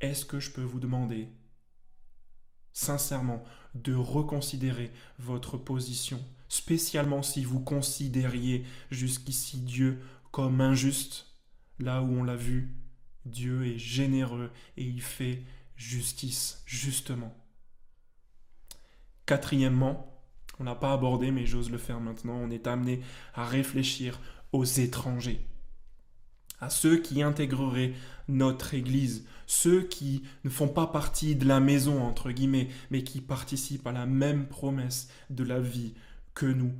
est-ce 0.00 0.24
que 0.24 0.40
je 0.40 0.50
peux 0.50 0.62
vous 0.62 0.80
demander 0.80 1.28
sincèrement 2.72 3.44
de 3.74 3.94
reconsidérer 3.94 4.90
votre 5.18 5.56
position, 5.56 6.20
spécialement 6.48 7.22
si 7.22 7.44
vous 7.44 7.60
considériez 7.60 8.64
jusqu'ici 8.90 9.58
Dieu 9.58 10.00
comme 10.30 10.60
injuste, 10.60 11.26
là 11.78 12.02
où 12.02 12.10
on 12.10 12.22
l'a 12.22 12.36
vu, 12.36 12.74
Dieu 13.26 13.66
est 13.66 13.78
généreux 13.78 14.50
et 14.76 14.84
il 14.84 15.02
fait 15.02 15.42
justice, 15.76 16.62
justement. 16.66 17.34
Quatrièmement, 19.30 20.12
on 20.58 20.64
n'a 20.64 20.74
pas 20.74 20.92
abordé, 20.92 21.30
mais 21.30 21.46
j'ose 21.46 21.70
le 21.70 21.78
faire 21.78 22.00
maintenant, 22.00 22.34
on 22.34 22.50
est 22.50 22.66
amené 22.66 23.00
à 23.32 23.44
réfléchir 23.44 24.18
aux 24.50 24.64
étrangers 24.64 25.46
à 26.60 26.68
ceux 26.68 26.96
qui 26.96 27.22
intégreraient 27.22 27.92
notre 28.26 28.74
Église, 28.74 29.24
ceux 29.46 29.82
qui 29.82 30.24
ne 30.42 30.50
font 30.50 30.66
pas 30.66 30.88
partie 30.88 31.36
de 31.36 31.46
la 31.46 31.60
maison, 31.60 32.02
entre 32.02 32.32
guillemets, 32.32 32.70
mais 32.90 33.04
qui 33.04 33.20
participent 33.20 33.86
à 33.86 33.92
la 33.92 34.04
même 34.04 34.48
promesse 34.48 35.08
de 35.30 35.44
la 35.44 35.60
vie 35.60 35.94
que 36.34 36.46
nous. 36.46 36.72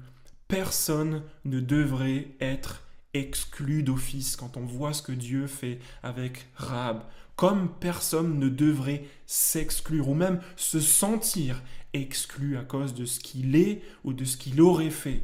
Personne 0.49 1.23
ne 1.45 1.61
devrait 1.61 2.33
être 2.41 2.83
exclu 3.15 3.85
d'office 3.85 4.35
quand 4.35 4.57
on 4.57 4.65
voit 4.65 4.93
ce 4.93 5.03
que 5.03 5.13
Dieu 5.13 5.47
fait 5.47 5.79
avec 6.03 6.49
Rahab, 6.57 7.05
comme 7.41 7.73
personne 7.79 8.39
ne 8.39 8.51
devrait 8.51 9.03
s'exclure 9.25 10.11
ou 10.11 10.15
même 10.15 10.43
se 10.57 10.79
sentir 10.79 11.63
exclu 11.95 12.59
à 12.59 12.65
cause 12.65 12.93
de 12.93 13.07
ce 13.07 13.19
qu'il 13.19 13.57
est 13.57 13.81
ou 14.05 14.13
de 14.13 14.27
ce 14.27 14.37
qu'il 14.37 14.61
aurait 14.61 14.91
fait. 14.91 15.23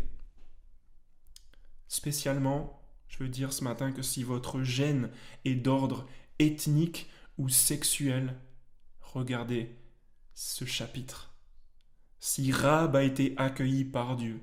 Spécialement 1.88 2.80
je 3.06 3.18
veux 3.18 3.28
dire 3.28 3.52
ce 3.52 3.62
matin 3.64 3.92
que 3.92 4.00
si 4.00 4.22
votre 4.22 4.62
gêne 4.62 5.10
est 5.44 5.56
d'ordre 5.56 6.08
ethnique 6.38 7.10
ou 7.36 7.50
sexuel, 7.50 8.34
regardez 9.02 9.76
ce 10.32 10.64
chapitre. 10.64 11.34
Si 12.18 12.50
Rab 12.50 12.96
a 12.96 13.02
été 13.02 13.34
accueilli 13.36 13.84
par 13.84 14.16
Dieu, 14.16 14.40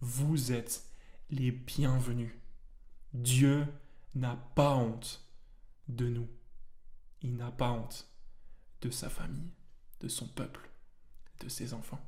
vous 0.00 0.50
êtes 0.50 0.82
les 1.28 1.50
bienvenus. 1.50 2.32
Dieu 3.12 3.66
n'a 4.14 4.36
pas 4.54 4.74
honte 4.76 5.28
de 5.88 6.08
nous. 6.08 6.28
Il 7.26 7.34
n'a 7.34 7.50
pas 7.50 7.72
honte 7.72 8.08
de 8.82 8.88
sa 8.88 9.10
famille, 9.10 9.50
de 9.98 10.06
son 10.06 10.28
peuple, 10.28 10.70
de 11.40 11.48
ses 11.48 11.74
enfants. 11.74 12.00